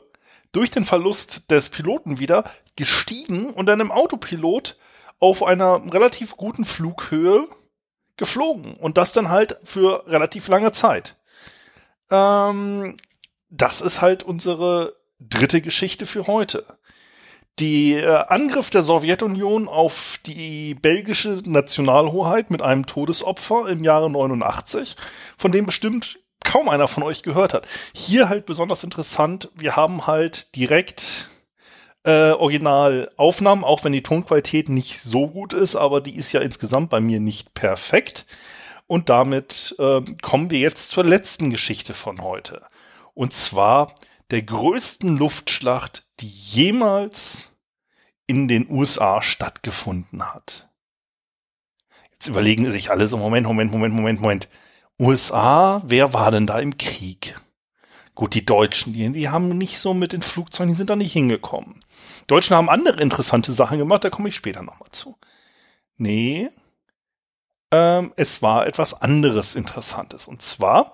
[0.53, 2.45] durch den Verlust des Piloten wieder
[2.77, 4.79] gestiegen und dann im Autopilot
[5.19, 7.47] auf einer relativ guten Flughöhe
[8.17, 8.73] geflogen.
[8.73, 11.17] Und das dann halt für relativ lange Zeit.
[12.11, 12.97] Ähm,
[13.51, 16.65] das ist halt unsere dritte Geschichte für heute.
[17.59, 24.97] Die äh, Angriff der Sowjetunion auf die belgische Nationalhoheit mit einem Todesopfer im Jahre 89,
[25.37, 27.69] von dem bestimmt kaum einer von euch gehört hat.
[27.95, 31.29] Hier halt besonders interessant, wir haben halt direkt
[32.05, 36.91] äh, Originalaufnahmen, auch wenn die Tonqualität nicht so gut ist, aber die ist ja insgesamt
[36.91, 38.27] bei mir nicht perfekt.
[38.87, 42.63] Und damit äh, kommen wir jetzt zur letzten Geschichte von heute.
[43.15, 43.95] Und zwar
[44.31, 47.49] der größten Luftschlacht, die jemals
[48.27, 50.71] in den USA stattgefunden hat.
[52.13, 54.49] Jetzt überlegen sich alle so, Moment, Moment, Moment, Moment, Moment.
[55.01, 57.41] USA, wer war denn da im Krieg?
[58.15, 61.13] Gut, die Deutschen, die, die haben nicht so mit den Flugzeugen, die sind da nicht
[61.13, 61.81] hingekommen.
[62.21, 65.17] Die Deutschen haben andere interessante Sachen gemacht, da komme ich später nochmal zu.
[65.97, 66.51] Nee,
[67.73, 70.29] ähm, es war etwas anderes Interessantes.
[70.29, 70.93] Und zwar,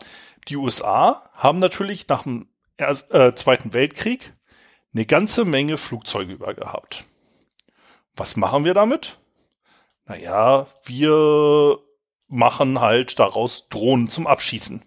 [0.49, 4.33] die USA haben natürlich nach dem äh, Zweiten Weltkrieg
[4.95, 7.05] eine ganze Menge Flugzeuge über gehabt.
[8.17, 9.19] Was machen wir damit?
[10.07, 11.79] Naja, wir
[12.29, 14.83] machen halt daraus Drohnen zum Abschießen.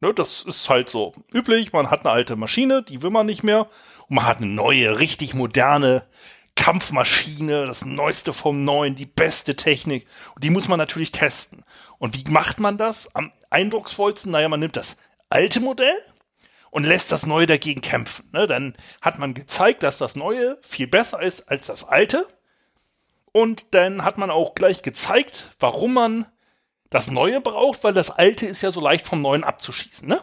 [0.00, 1.72] Ne, das ist halt so üblich.
[1.72, 3.68] Man hat eine alte Maschine, die will man nicht mehr.
[4.08, 6.06] Und man hat eine neue, richtig moderne
[6.54, 10.06] Kampfmaschine, das Neueste vom Neuen, die beste Technik.
[10.34, 11.64] Und die muss man natürlich testen.
[11.98, 13.14] Und wie macht man das?
[13.14, 14.96] Am eindrucksvollsten, naja, man nimmt das
[15.30, 15.96] alte Modell
[16.70, 18.28] und lässt das Neue dagegen kämpfen.
[18.32, 18.46] Ne?
[18.46, 22.26] Dann hat man gezeigt, dass das Neue viel besser ist als das Alte.
[23.32, 26.26] Und dann hat man auch gleich gezeigt, warum man
[26.90, 30.08] das Neue braucht, weil das Alte ist ja so leicht vom Neuen abzuschießen.
[30.08, 30.20] Ne?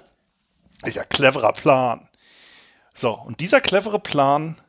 [0.83, 2.09] Ist ja cleverer Plan.
[2.93, 4.59] So, und dieser clevere Plan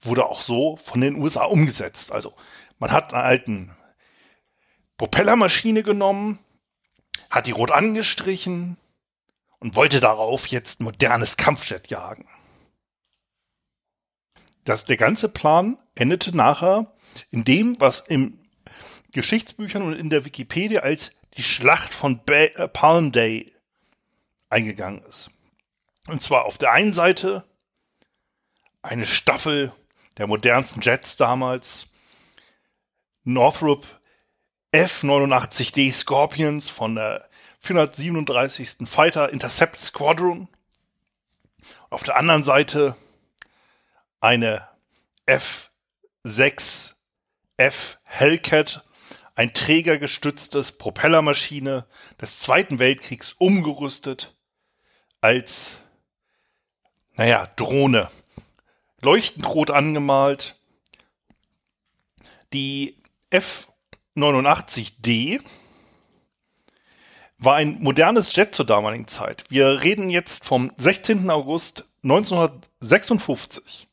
[0.00, 2.12] wurde auch so von den USA umgesetzt.
[2.12, 2.34] Also,
[2.78, 3.76] man hat einen alten
[4.96, 6.38] Propellermaschine genommen,
[7.30, 8.76] hat die rot angestrichen,
[9.64, 12.28] und wollte darauf jetzt modernes Kampfjet jagen.
[14.64, 16.92] Das, der ganze Plan endete nachher
[17.30, 18.38] in dem, was im
[19.12, 23.50] Geschichtsbüchern und in der Wikipedia als die Schlacht von ba äh, Palm Day
[24.50, 25.30] eingegangen ist.
[26.08, 27.42] Und zwar auf der einen Seite
[28.82, 29.72] eine Staffel
[30.18, 31.86] der modernsten Jets damals,
[33.22, 33.86] Northrop
[34.72, 37.30] F-89D Scorpions von der
[37.64, 38.86] 437.
[38.86, 40.48] Fighter Intercept Squadron.
[41.88, 42.94] Auf der anderen Seite
[44.20, 44.68] eine
[45.24, 46.96] F-6
[47.56, 48.84] F Hellcat,
[49.34, 51.86] ein trägergestütztes Propellermaschine
[52.20, 54.36] des Zweiten Weltkriegs umgerüstet
[55.22, 55.78] als,
[57.14, 58.10] naja, Drohne.
[59.00, 60.56] Leuchtend rot angemalt.
[62.52, 65.40] Die F-89D
[67.44, 69.44] war ein modernes Jet zur damaligen Zeit.
[69.48, 71.30] Wir reden jetzt vom 16.
[71.30, 73.88] August 1956.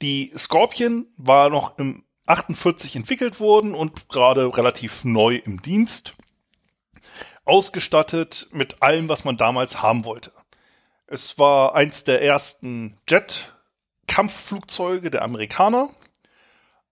[0.00, 6.14] Die Scorpion war noch im 48 entwickelt wurden und gerade relativ neu im Dienst.
[7.44, 10.32] Ausgestattet mit allem, was man damals haben wollte.
[11.06, 15.90] Es war eins der ersten Jet-Kampfflugzeuge der Amerikaner,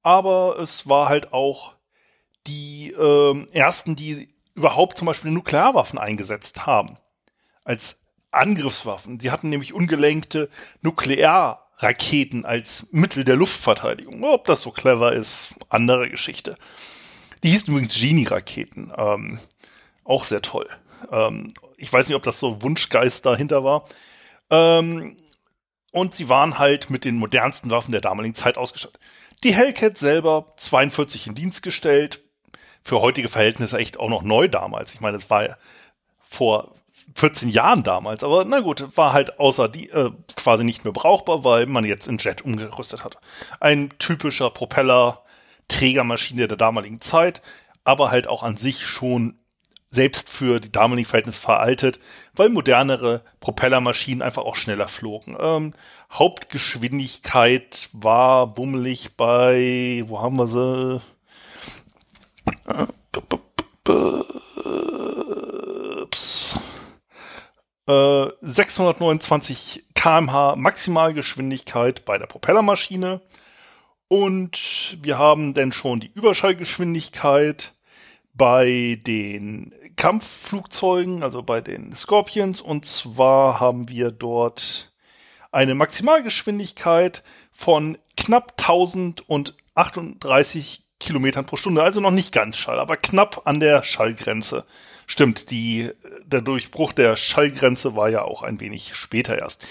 [0.02, 1.74] aber es war halt auch
[2.46, 6.96] die äh, ersten, die überhaupt zum Beispiel Nuklearwaffen eingesetzt haben.
[7.64, 9.18] Als Angriffswaffen.
[9.20, 10.48] Sie hatten nämlich ungelenkte
[10.82, 14.22] Nuklearraketen als Mittel der Luftverteidigung.
[14.24, 16.56] Ob das so clever ist, andere Geschichte.
[17.42, 18.92] Die hießen übrigens Genie-Raketen.
[18.96, 19.40] Ähm,
[20.04, 20.68] auch sehr toll.
[21.10, 23.84] Ähm, ich weiß nicht, ob das so Wunschgeist dahinter war.
[24.50, 25.16] Ähm,
[25.92, 29.00] und sie waren halt mit den modernsten Waffen der damaligen Zeit ausgestattet.
[29.42, 32.22] Die Hellcat selber 42 in Dienst gestellt.
[32.82, 34.94] Für heutige Verhältnisse echt auch noch neu damals.
[34.94, 35.56] Ich meine, es war
[36.20, 36.72] vor
[37.14, 41.44] 14 Jahren damals, aber na gut, war halt außer die äh, quasi nicht mehr brauchbar,
[41.44, 43.18] weil man jetzt in Jet umgerüstet hat.
[43.58, 45.22] Ein typischer Propeller
[45.68, 47.42] Trägermaschine der damaligen Zeit,
[47.84, 49.38] aber halt auch an sich schon
[49.90, 51.98] selbst für die damaligen Verhältnisse veraltet,
[52.34, 55.36] weil modernere Propellermaschinen einfach auch schneller flogen.
[55.40, 55.72] Ähm,
[56.12, 61.00] Hauptgeschwindigkeit war bummelig bei, wo haben wir sie?
[67.86, 73.20] Äh, 629 kmh Maximalgeschwindigkeit bei der Propellermaschine.
[74.08, 77.74] Und wir haben dann schon die Überschallgeschwindigkeit
[78.34, 82.60] bei den Kampfflugzeugen, also bei den Scorpions.
[82.60, 84.92] Und zwar haben wir dort
[85.52, 91.82] eine Maximalgeschwindigkeit von knapp 1038 Kilometern pro Stunde.
[91.82, 94.64] Also noch nicht ganz Schall, aber knapp an der Schallgrenze.
[95.06, 95.90] Stimmt, die,
[96.24, 99.66] der Durchbruch der Schallgrenze war ja auch ein wenig später erst.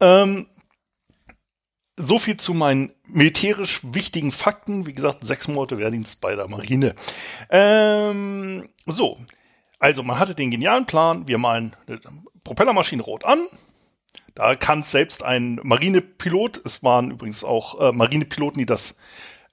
[0.00, 0.46] Ähm,
[1.98, 4.86] so viel zu meinen militärisch wichtigen Fakten.
[4.86, 6.94] Wie gesagt, sechs Monate Wehrdienst bei der Marine.
[7.50, 9.18] Ähm, so,
[9.78, 12.00] also man hatte den genialen Plan, wir malen eine
[12.44, 13.46] Propellermaschine rot an.
[14.34, 18.96] Da kann selbst ein Marinepilot, es waren übrigens auch äh, Marinepiloten, die das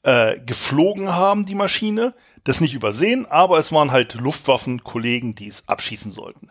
[0.03, 5.67] äh, geflogen haben, die Maschine, das nicht übersehen, aber es waren halt Luftwaffenkollegen, die es
[5.67, 6.49] abschießen sollten.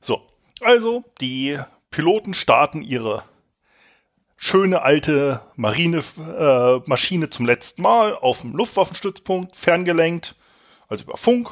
[0.00, 0.26] So,
[0.60, 1.58] also die
[1.90, 3.22] Piloten starten ihre
[4.36, 10.34] schöne alte Marinemaschine äh, zum letzten Mal auf dem Luftwaffenstützpunkt, ferngelenkt,
[10.88, 11.50] also über Funk.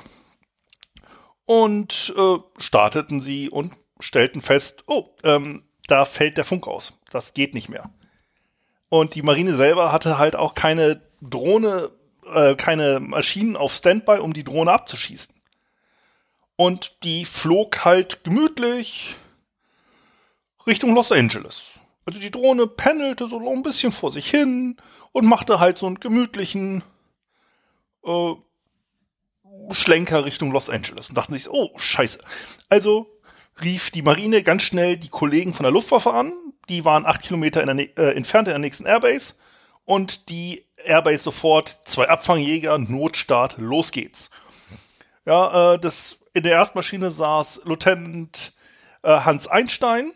[1.44, 6.98] Und äh, starteten sie und stellten fest, oh, ähm, da fällt der Funk aus.
[7.10, 7.90] Das geht nicht mehr.
[8.88, 11.90] Und die Marine selber hatte halt auch keine Drohne,
[12.32, 15.34] äh, keine Maschinen auf Standby, um die Drohne abzuschießen.
[16.56, 19.16] Und die flog halt gemütlich
[20.66, 21.66] Richtung Los Angeles.
[22.04, 24.76] Also die Drohne pendelte so ein bisschen vor sich hin
[25.12, 26.82] und machte halt so einen gemütlichen
[28.04, 28.34] äh,
[29.70, 32.20] Schlenker Richtung Los Angeles und dachten sich, oh, scheiße.
[32.68, 33.06] Also
[33.62, 36.32] rief die Marine ganz schnell die Kollegen von der Luftwaffe an.
[36.68, 39.34] Die waren acht Kilometer in der, äh, entfernt in der nächsten Airbase.
[39.84, 44.30] Und die Airbase sofort, zwei Abfangjäger, Notstart, los geht's.
[45.24, 48.52] Ja, äh, das, in der Erstmaschine saß Lieutenant
[49.02, 50.12] äh, Hans Einstein,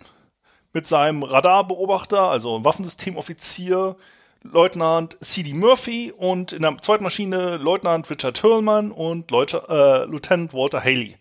[0.72, 3.96] mit seinem Radarbeobachter, also Waffensystemoffizier,
[4.42, 5.54] Leutnant C.D.
[5.54, 11.16] Murphy und in der zweiten Maschine Leutnant Richard Hurlman und Leut äh, Lieutenant Walter Haley.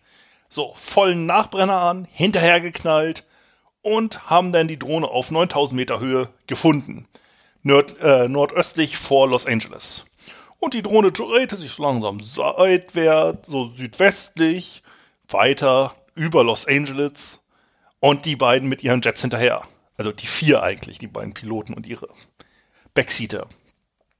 [0.48, 3.24] So, vollen Nachbrenner an, hinterhergeknallt
[3.80, 7.06] und haben dann die Drohne auf 9000 Meter Höhe gefunden.
[7.62, 10.04] Nord äh, nordöstlich vor Los Angeles.
[10.58, 14.82] Und die Drohne drehte sich langsam seitwärts, so südwestlich,
[15.28, 17.40] weiter über Los Angeles
[18.00, 19.62] und die beiden mit ihren Jets hinterher.
[19.96, 22.08] Also die vier eigentlich, die beiden Piloten und ihre
[22.94, 23.46] Backseater.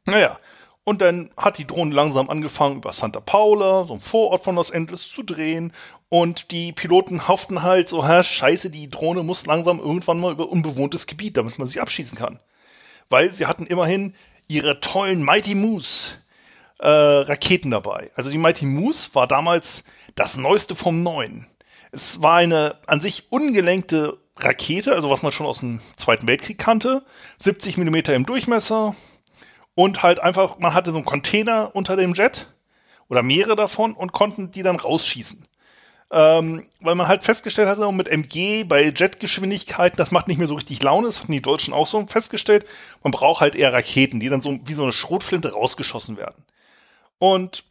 [0.05, 0.38] Naja,
[0.85, 4.72] und dann hat die Drohne langsam angefangen, über Santa Paula, so ein Vorort von Los
[4.72, 5.72] Angeles, zu drehen.
[6.09, 10.48] Und die Piloten hofften halt so, hä, scheiße, die Drohne muss langsam irgendwann mal über
[10.48, 12.40] unbewohntes Gebiet, damit man sie abschießen kann.
[13.12, 14.14] Weil sie hatten immerhin
[14.48, 16.14] ihre tollen Mighty Moose
[16.79, 18.11] äh, Raketen dabei.
[18.16, 21.46] Also die Mighty Moose war damals das Neueste vom Neuen.
[21.92, 26.58] Es war eine an sich ungelenkte Rakete, also was man schon aus dem Zweiten Weltkrieg
[26.58, 27.04] kannte,
[27.38, 28.96] 70 Millimeter im Durchmesser
[29.75, 32.46] und halt einfach, man hatte so einen Container unter dem Jet
[33.08, 35.46] oder mehrere davon und konnten die dann rausschießen.
[36.15, 40.54] Ähm, weil man halt festgestellt hatte, mit MG bei Jetgeschwindigkeiten, das macht nicht mehr so
[40.54, 42.67] richtig Laune, das hatten die Deutschen auch so festgestellt,
[43.02, 46.44] man braucht halt eher Raketen, die dann so wie so eine Schrotflinte rausgeschossen werden.
[47.19, 47.65] Und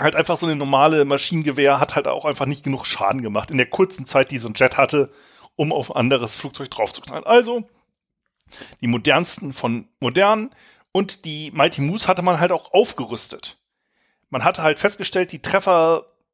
[0.00, 3.58] halt einfach so eine normale Maschinengewehr hat halt auch einfach nicht genug Schaden gemacht in
[3.58, 5.12] der kurzen Zeit, die so ein Jet hatte,
[5.54, 7.24] um auf anderes Flugzeug draufzuknallen.
[7.24, 7.68] Also
[8.80, 10.50] die modernsten von modernen
[10.92, 13.58] Und die Mighty Moose hatte man halt auch aufgerüstet.
[14.30, 15.40] Man hatte halt festgestellt, die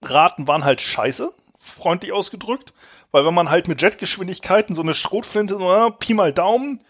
[0.01, 2.73] Trefferraten waren halt scheiße, freundlich ausgedrückt,
[3.11, 6.83] weil wenn man halt mit Jetgeschwindigkeiten so eine Schrotflinte, äh, Pi mal Daumen,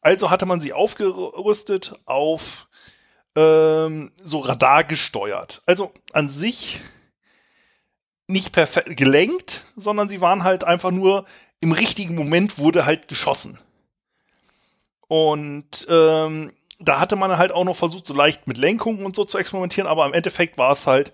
[0.00, 2.68] also hatte man sie aufgerüstet auf
[3.34, 5.62] ähm, so Radar gesteuert.
[5.66, 6.80] Also an sich
[8.28, 11.26] nicht perfekt gelenkt, sondern sie waren halt einfach nur
[11.60, 13.58] im richtigen Moment wurde halt geschossen.
[15.08, 19.24] Und ähm, da hatte man halt auch noch versucht, so leicht mit Lenkung und so
[19.24, 21.12] zu experimentieren, aber im Endeffekt war es halt,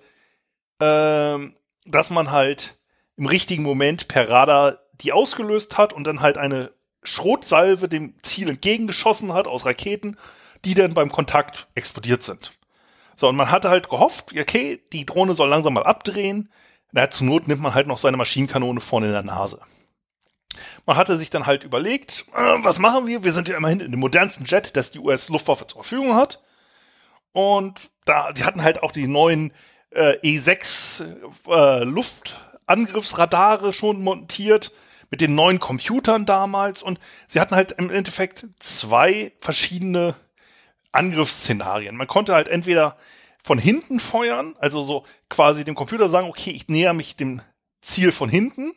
[0.81, 1.55] ähm,
[1.85, 2.79] dass man halt
[3.17, 8.49] im richtigen Moment per Radar die ausgelöst hat und dann halt eine Schrotsalve dem Ziel
[8.51, 10.17] entgegengeschossen hat aus Raketen,
[10.65, 12.53] die dann beim Kontakt explodiert sind.
[13.17, 16.49] So, und man hatte halt gehofft, okay, die Drohne soll langsam mal abdrehen.
[16.93, 19.61] Na, zur Not nimmt man halt noch seine Maschinenkanone vorne in der Nase.
[20.87, 23.25] Man hatte sich dann halt überlegt, äh, was machen wir?
[23.25, 26.43] Wir sind ja immerhin in dem modernsten Jet, das die US-Luftwaffe zur Verfügung hat.
[27.33, 29.53] Und da, sie hatten halt auch die neuen
[29.95, 31.05] äh, E6
[31.49, 34.73] äh, Luftangriffsradare schon montiert
[35.11, 40.15] mit den neuen Computern damals und sie hatten halt im Endeffekt zwei verschiedene
[40.93, 41.97] Angriffsszenarien.
[41.97, 42.97] Man konnte halt entweder
[43.43, 47.43] von hinten feuern, also so quasi dem Computer sagen, okay, ich näher mich dem
[47.81, 48.73] Ziel von hinten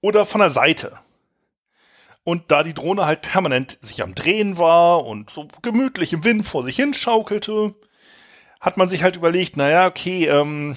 [0.00, 0.98] oder von der Seite.
[2.22, 6.46] Und da die Drohne halt permanent sich am Drehen war und so gemütlich im Wind
[6.46, 7.74] vor sich hin schaukelte,
[8.60, 10.76] hat man sich halt überlegt, naja, okay, ähm,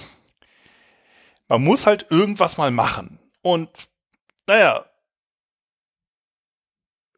[1.48, 3.18] man muss halt irgendwas mal machen.
[3.42, 3.68] Und
[4.46, 4.84] naja,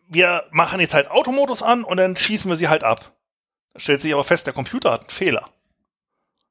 [0.09, 3.13] wir machen jetzt halt Automodus an und dann schießen wir sie halt ab.
[3.73, 5.51] Da stellt sich aber fest, der Computer hat einen Fehler.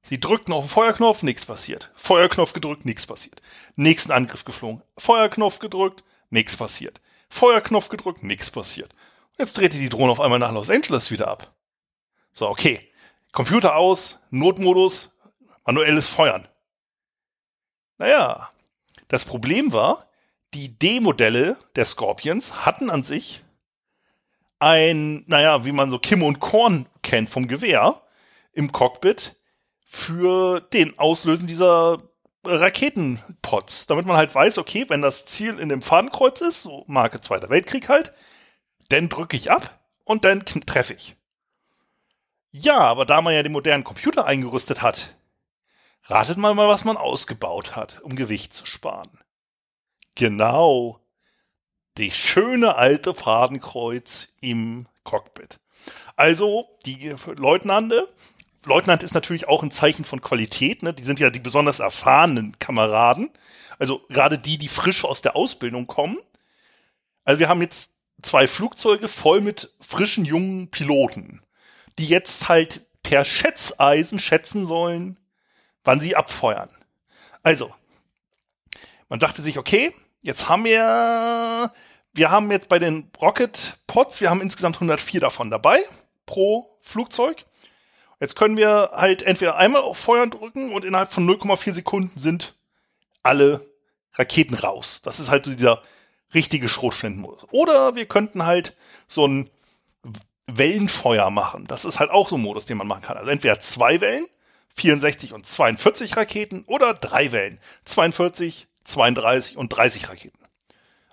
[0.03, 1.91] Sie drückten auf den Feuerknopf, nichts passiert.
[1.95, 3.41] Feuerknopf gedrückt, nichts passiert.
[3.75, 4.83] Nächsten Angriff geflogen.
[4.97, 7.01] Feuerknopf gedrückt, nichts passiert.
[7.29, 8.93] Feuerknopf gedrückt, nichts passiert.
[9.37, 11.53] Jetzt drehte die Drohne auf einmal nach Los Angeles wieder ab.
[12.31, 12.87] So, okay.
[13.35, 15.19] Computer aus, Notmodus,
[15.65, 16.47] manuelles Feuern.
[17.97, 18.49] Naja,
[19.09, 20.07] das Problem war,
[20.53, 23.43] die D-Modelle der Scorpions hatten an sich
[24.59, 28.01] ein, naja, wie man so Kim und Korn kennt vom Gewehr
[28.53, 29.35] im Cockpit
[29.85, 31.97] für den Auslösen dieser
[32.45, 37.19] Raketenpots, damit man halt weiß, okay, wenn das Ziel in dem Fadenkreuz ist, so Marke
[37.19, 38.13] Zweiter Weltkrieg halt,
[38.87, 41.17] dann drücke ich ab und dann treffe ich.
[42.57, 45.17] Ja, aber da man ja den modernen Computer eingerüstet hat,
[46.05, 49.19] ratet mal mal, was man ausgebaut hat, um Gewicht zu sparen.
[50.15, 51.01] Genau.
[51.97, 55.59] Die schöne alte Fadenkreuz im Cockpit.
[56.15, 58.07] Also, die Leutnante
[58.63, 60.81] Leutnant ist natürlich auch ein Zeichen von Qualität.
[60.81, 60.93] Ne?
[60.93, 63.29] Die sind ja die besonders erfahrenen Kameraden.
[63.77, 66.17] Also gerade die, die frisch aus der Ausbildung kommen.
[67.25, 71.41] Also wir haben jetzt zwei Flugzeuge voll mit frischen jungen Piloten,
[71.99, 75.19] die jetzt halt per Schätzeisen schätzen sollen,
[75.83, 76.69] wann sie abfeuern.
[77.43, 77.73] Also,
[79.09, 81.71] man sagte sich, okay, jetzt haben wir,
[82.13, 85.79] wir haben jetzt bei den Rocket Pods, wir haben insgesamt 104 davon dabei
[86.25, 87.45] pro Flugzeug.
[88.19, 92.55] Jetzt können wir halt entweder einmal auf Feuern drücken und innerhalb von 0,4 Sekunden sind
[93.21, 93.69] alle
[94.13, 95.01] Raketen raus.
[95.03, 95.81] Das ist halt dieser
[96.33, 97.47] richtige Schrotflintenmodus.
[97.51, 98.75] Oder wir könnten halt
[99.07, 99.49] so ein
[100.47, 101.65] Wellenfeuer machen.
[101.67, 103.17] Das ist halt auch so ein Modus, den man machen kann.
[103.17, 104.25] Also entweder zwei Wellen,
[104.75, 110.45] 64 und 42 Raketen oder drei Wellen, 42, 32 und 30 Raketen.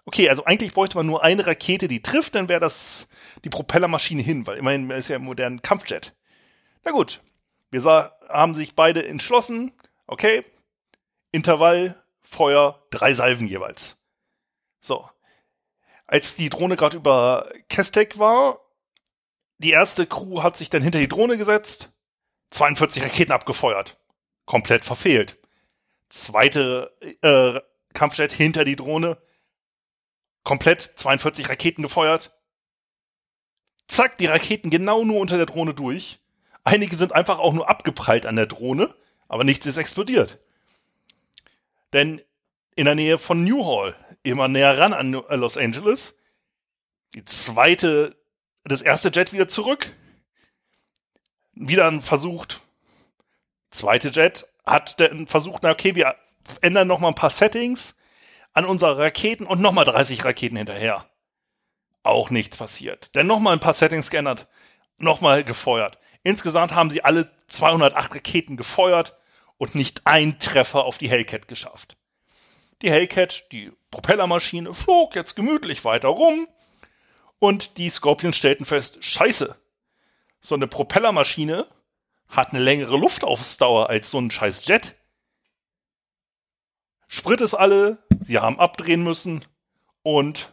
[0.04, 3.08] Okay, also eigentlich bräuchte man nur eine Rakete, die trifft, dann wäre das
[3.44, 6.12] die Propellermaschine hin, weil immerhin ist ja ein moderner Kampfjet.
[6.84, 7.20] Na gut,
[7.70, 7.82] wir
[8.28, 9.72] haben sich beide entschlossen,
[10.06, 10.42] okay,
[11.30, 14.04] Intervall, Feuer, drei Salven jeweils.
[14.80, 15.08] So.
[16.06, 18.58] Als die Drohne gerade über Kestek war,
[19.62, 21.92] die erste Crew hat sich dann hinter die Drohne gesetzt,
[22.50, 23.98] 42 Raketen abgefeuert.
[24.44, 25.38] Komplett verfehlt.
[26.08, 26.92] Zweite
[27.22, 27.60] äh,
[27.94, 29.18] Kampfjet hinter die Drohne,
[30.44, 32.36] komplett 42 Raketen gefeuert.
[33.86, 36.20] Zack, die Raketen genau nur unter der Drohne durch.
[36.64, 38.94] Einige sind einfach auch nur abgeprallt an der Drohne,
[39.28, 40.38] aber nichts ist explodiert.
[41.92, 42.20] Denn
[42.74, 46.20] in der Nähe von Newhall, immer näher ran an Los Angeles,
[47.14, 48.16] die zweite,
[48.64, 49.92] das erste Jet wieder zurück,
[51.52, 52.60] wieder versucht,
[53.70, 56.14] zweite Jet hat dann versucht, na okay, wir
[56.60, 57.98] ändern noch mal ein paar Settings
[58.52, 61.06] an unsere Raketen und noch mal 30 Raketen hinterher.
[62.02, 63.14] Auch nichts passiert.
[63.16, 64.48] Dann noch mal ein paar Settings geändert,
[64.98, 65.98] noch mal gefeuert.
[66.22, 69.16] Insgesamt haben sie alle 208 Raketen gefeuert
[69.56, 71.96] und nicht ein Treffer auf die Hellcat geschafft.
[72.82, 76.48] Die Hellcat, die Propellermaschine, flog jetzt gemütlich weiter rum
[77.42, 79.58] und die Scorpions stellten fest, scheiße,
[80.40, 81.66] So eine Propellermaschine
[82.28, 84.94] hat eine längere Luftaufdauer als so ein scheiß Jet.
[87.08, 89.44] Sprit ist alle, sie haben abdrehen müssen
[90.04, 90.52] und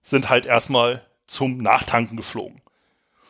[0.00, 2.62] sind halt erstmal zum Nachtanken geflogen.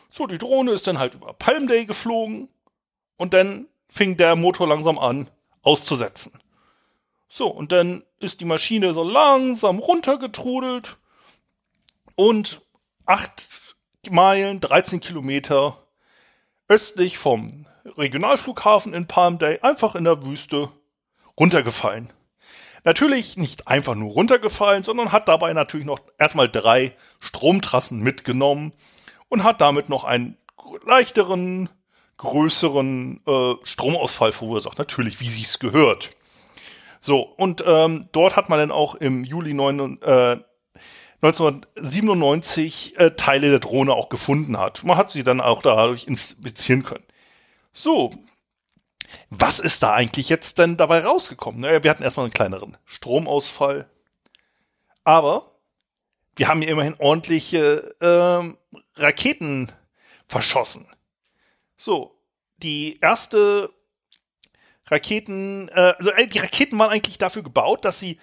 [0.08, 2.50] So, die Drohne ist dann halt über Palm Day geflogen
[3.16, 5.28] und dann fing der Motor langsam an
[5.62, 6.38] auszusetzen.
[7.28, 10.98] So, und dann ist die Maschine so langsam runtergetrudelt
[12.14, 12.62] und
[13.12, 13.50] acht
[14.10, 15.76] Meilen, 13 Kilometer
[16.66, 20.70] östlich vom Regionalflughafen in Palm Day einfach in der Wüste
[21.38, 22.08] runtergefallen.
[22.84, 28.72] Natürlich nicht einfach nur runtergefallen, sondern hat dabei natürlich noch erstmal drei Stromtrassen mitgenommen
[29.28, 30.38] und hat damit noch einen
[30.86, 31.68] leichteren,
[32.16, 34.78] größeren äh, Stromausfall verursacht.
[34.78, 36.12] Natürlich, wie sich's gehört.
[37.02, 40.38] So, und ähm, dort hat man dann auch im Juli 9, äh,
[41.22, 44.82] 1997 äh, Teile der Drohne auch gefunden hat.
[44.82, 47.04] Man hat sie dann auch dadurch inspizieren können.
[47.72, 48.10] So,
[49.30, 51.60] was ist da eigentlich jetzt denn dabei rausgekommen?
[51.60, 53.88] Naja, wir hatten erstmal einen kleineren Stromausfall.
[55.04, 55.52] Aber
[56.34, 58.58] wir haben hier immerhin ordentliche ähm,
[58.96, 59.70] Raketen
[60.26, 60.86] verschossen.
[61.76, 62.18] So,
[62.58, 63.70] die erste
[64.88, 68.18] Raketen, äh, also äh, die Raketen waren eigentlich dafür gebaut, dass sie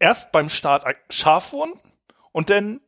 [0.00, 1.72] erst beim Start scharf wurden
[2.32, 2.80] und dann,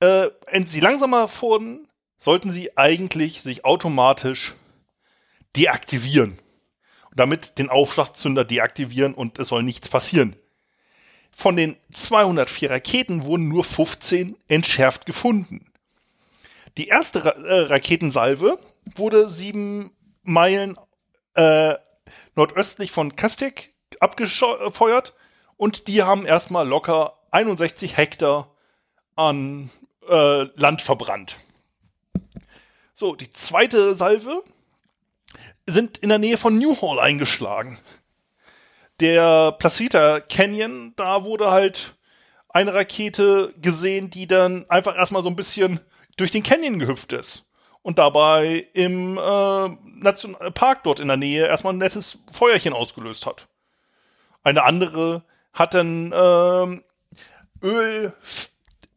[0.00, 4.54] äh, wenn sie langsamer wurden, sollten sie eigentlich sich automatisch
[5.56, 6.38] deaktivieren.
[7.10, 10.36] Und damit den Aufschlagzünder deaktivieren und es soll nichts passieren.
[11.30, 15.70] Von den 204 Raketen wurden nur 15 entschärft gefunden.
[16.76, 20.76] Die erste Ra äh, Raketensalve wurde sieben Meilen
[21.34, 21.74] äh,
[22.34, 25.14] nordöstlich von Kastek abgefeuert
[25.56, 28.54] und die haben erstmal locker 61 Hektar
[29.14, 29.70] an
[30.08, 31.36] äh, Land verbrannt.
[32.94, 34.42] So, die zweite Salve
[35.66, 37.78] sind in der Nähe von Newhall eingeschlagen.
[39.00, 41.96] Der Placita Canyon, da wurde halt
[42.48, 45.80] eine Rakete gesehen, die dann einfach erstmal so ein bisschen
[46.16, 47.44] durch den Canyon gehüpft ist.
[47.82, 49.68] Und dabei im äh,
[50.00, 53.46] Nationalpark dort in der Nähe erstmal ein nettes Feuerchen ausgelöst hat.
[54.42, 55.24] Eine andere
[55.56, 56.84] hat dann ähm,
[57.62, 58.12] Öl,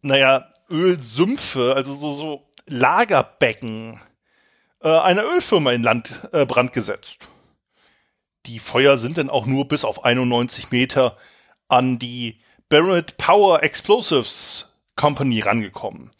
[0.01, 3.99] naja, Ölsümpfe, also so, so Lagerbecken
[4.81, 7.19] äh, einer Ölfirma in Land, äh, Brand gesetzt.
[8.45, 11.17] Die Feuer sind dann auch nur bis auf 91 Meter
[11.67, 16.11] an die Barrett Power Explosives Company rangekommen.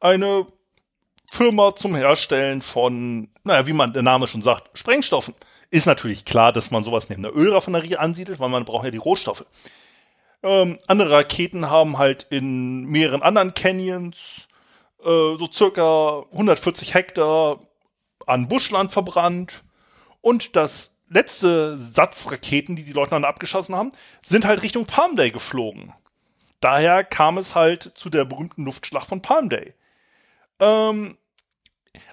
[0.00, 0.46] Eine
[1.30, 5.34] Firma zum Herstellen von, naja, wie man der Name schon sagt, Sprengstoffen.
[5.70, 8.96] Ist natürlich klar, dass man sowas neben der Ölraffinerie ansiedelt, weil man braucht ja die
[8.96, 9.44] Rohstoffe.
[10.42, 14.48] Ähm, andere Raketen haben halt in mehreren anderen Canyons
[15.00, 17.60] äh, so circa 140 Hektar
[18.26, 19.64] an Buschland verbrannt.
[20.20, 25.30] Und das letzte Satz Raketen, die die Leutnant abgeschossen haben, sind halt Richtung Palm Day
[25.30, 25.92] geflogen.
[26.60, 29.74] Daher kam es halt zu der berühmten Luftschlacht von Palm Day.
[30.60, 31.16] Ähm,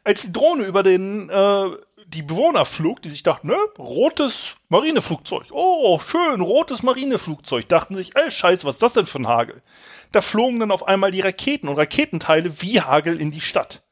[0.03, 1.69] als die Drohne über den äh,
[2.07, 5.47] die Bewohner flog, die sich dachten, ne, rotes Marineflugzeug.
[5.51, 7.67] Oh, schön, rotes Marineflugzeug.
[7.67, 9.61] Dachten sich, ey, scheiße, was ist das denn für ein Hagel?
[10.11, 13.83] Da flogen dann auf einmal die Raketen und Raketenteile wie Hagel in die Stadt.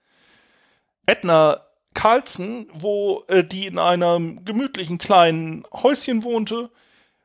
[1.05, 6.70] Edna Carlson, wo äh, die in einem gemütlichen kleinen Häuschen wohnte,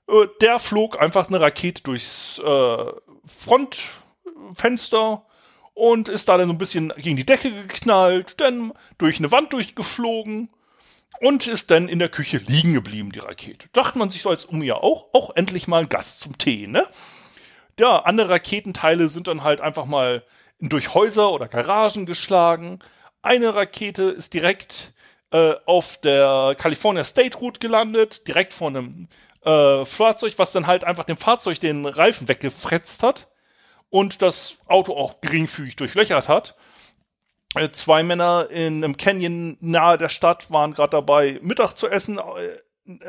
[0.09, 2.85] äh, der flog einfach eine Rakete durchs äh,
[3.25, 5.25] Frontfenster
[5.75, 9.53] und ist da dann so ein bisschen gegen die Decke geknallt, dann durch eine Wand
[9.53, 10.51] durchgeflogen
[11.21, 13.69] und ist dann in der Küche liegen geblieben, die Rakete.
[13.73, 16.67] Dachte man sich so als um ja auch, auch endlich mal ein Gast zum Tee,
[16.67, 16.87] ne?
[17.79, 20.25] Ja, andere Raketenteile sind dann halt einfach mal
[20.61, 22.81] durch Häuser oder Garagen geschlagen.
[23.23, 24.93] Eine Rakete ist direkt
[25.31, 29.09] äh, auf der California State Route gelandet, direkt vor einem
[29.45, 33.29] äh, Fahrzeug, was dann halt einfach dem Fahrzeug den Reifen weggefretzt hat
[33.91, 36.57] und das Auto auch geringfügig durchlöchert hat.
[37.73, 42.19] Zwei Männer in einem Canyon nahe der Stadt waren gerade dabei, Mittag zu essen.
[42.19, 42.23] Äh,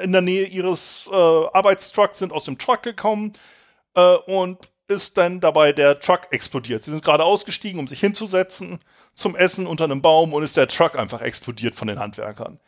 [0.03, 3.33] in der Nähe ihres äh, Arbeitstrucks sind aus dem Truck gekommen
[3.95, 4.57] äh, und
[4.89, 6.83] ist dann dabei der Truck explodiert.
[6.83, 8.79] Sie sind gerade ausgestiegen, um sich hinzusetzen
[9.13, 12.59] zum Essen unter einem Baum und ist der Truck einfach explodiert von den Handwerkern.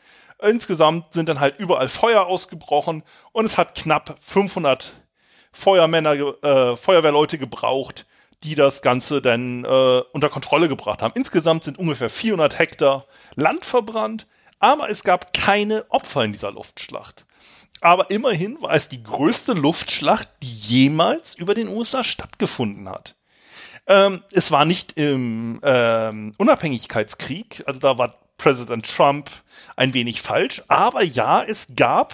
[0.42, 5.02] Insgesamt sind dann halt überall Feuer ausgebrochen und es hat knapp 500
[5.52, 6.14] Feuermänner,
[6.44, 8.06] äh, Feuerwehrleute gebraucht,
[8.44, 11.14] die das Ganze dann äh, unter Kontrolle gebracht haben.
[11.16, 14.28] Insgesamt sind ungefähr 400 Hektar Land verbrannt,
[14.60, 17.26] aber es gab keine Opfer in dieser Luftschlacht.
[17.82, 23.16] Aber immerhin war es die größte Luftschlacht, die jemals über den USA stattgefunden hat.
[23.88, 29.30] Ähm, es war nicht im ähm, Unabhängigkeitskrieg, also da war Präsident Trump
[29.76, 30.64] ein wenig falsch.
[30.68, 32.14] Aber ja, es gab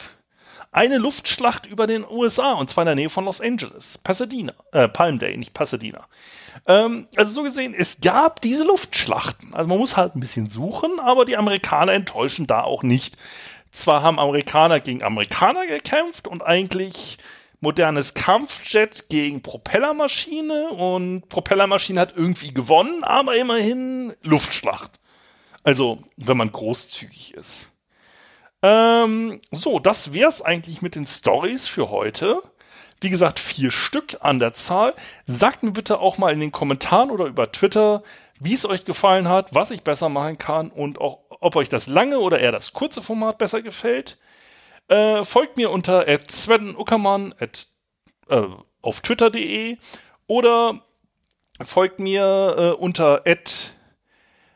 [0.77, 4.87] eine Luftschlacht über den USA und zwar in der Nähe von Los Angeles, Pasadena, äh,
[4.87, 6.05] Palmdale, nicht Pasadena.
[6.67, 9.55] Ähm, also so gesehen, es gab diese Luftschlachten.
[9.55, 13.17] Also man muss halt ein bisschen suchen, aber die Amerikaner enttäuschen da auch nicht.
[13.71, 17.17] Zwar haben Amerikaner gegen Amerikaner gekämpft und eigentlich
[17.59, 24.91] modernes Kampfjet gegen Propellermaschine und Propellermaschine hat irgendwie gewonnen, aber immerhin Luftschlacht.
[25.63, 27.71] Also, wenn man großzügig ist.
[28.61, 32.41] Ähm, so, das wär's eigentlich mit den Stories für heute.
[32.99, 34.93] Wie gesagt, vier Stück an der Zahl.
[35.25, 38.03] Sagt mir bitte auch mal in den Kommentaren oder über Twitter,
[38.39, 41.87] wie es euch gefallen hat, was ich besser machen kann und auch, ob euch das
[41.87, 44.17] lange oder eher das kurze Format besser gefällt.
[44.87, 47.67] Äh, folgt mir unter Sven Uckermann at,
[48.29, 48.43] äh,
[48.81, 49.77] auf twitter.de
[50.25, 50.81] oder
[51.61, 53.23] folgt mir äh, unter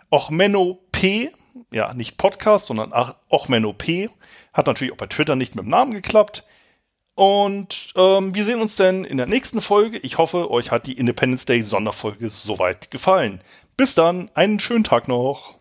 [0.10, 0.92] ochmenop,
[1.72, 2.94] ja, nicht Podcast, sondern
[3.30, 3.84] ochmenop.
[4.54, 6.46] Hat natürlich auch bei Twitter nicht mit dem Namen geklappt.
[7.16, 9.98] Und ähm, wir sehen uns dann in der nächsten Folge.
[10.00, 13.42] Ich hoffe, euch hat die Independence Day Sonderfolge soweit gefallen.
[13.78, 15.58] Bis dann, einen schönen Tag noch.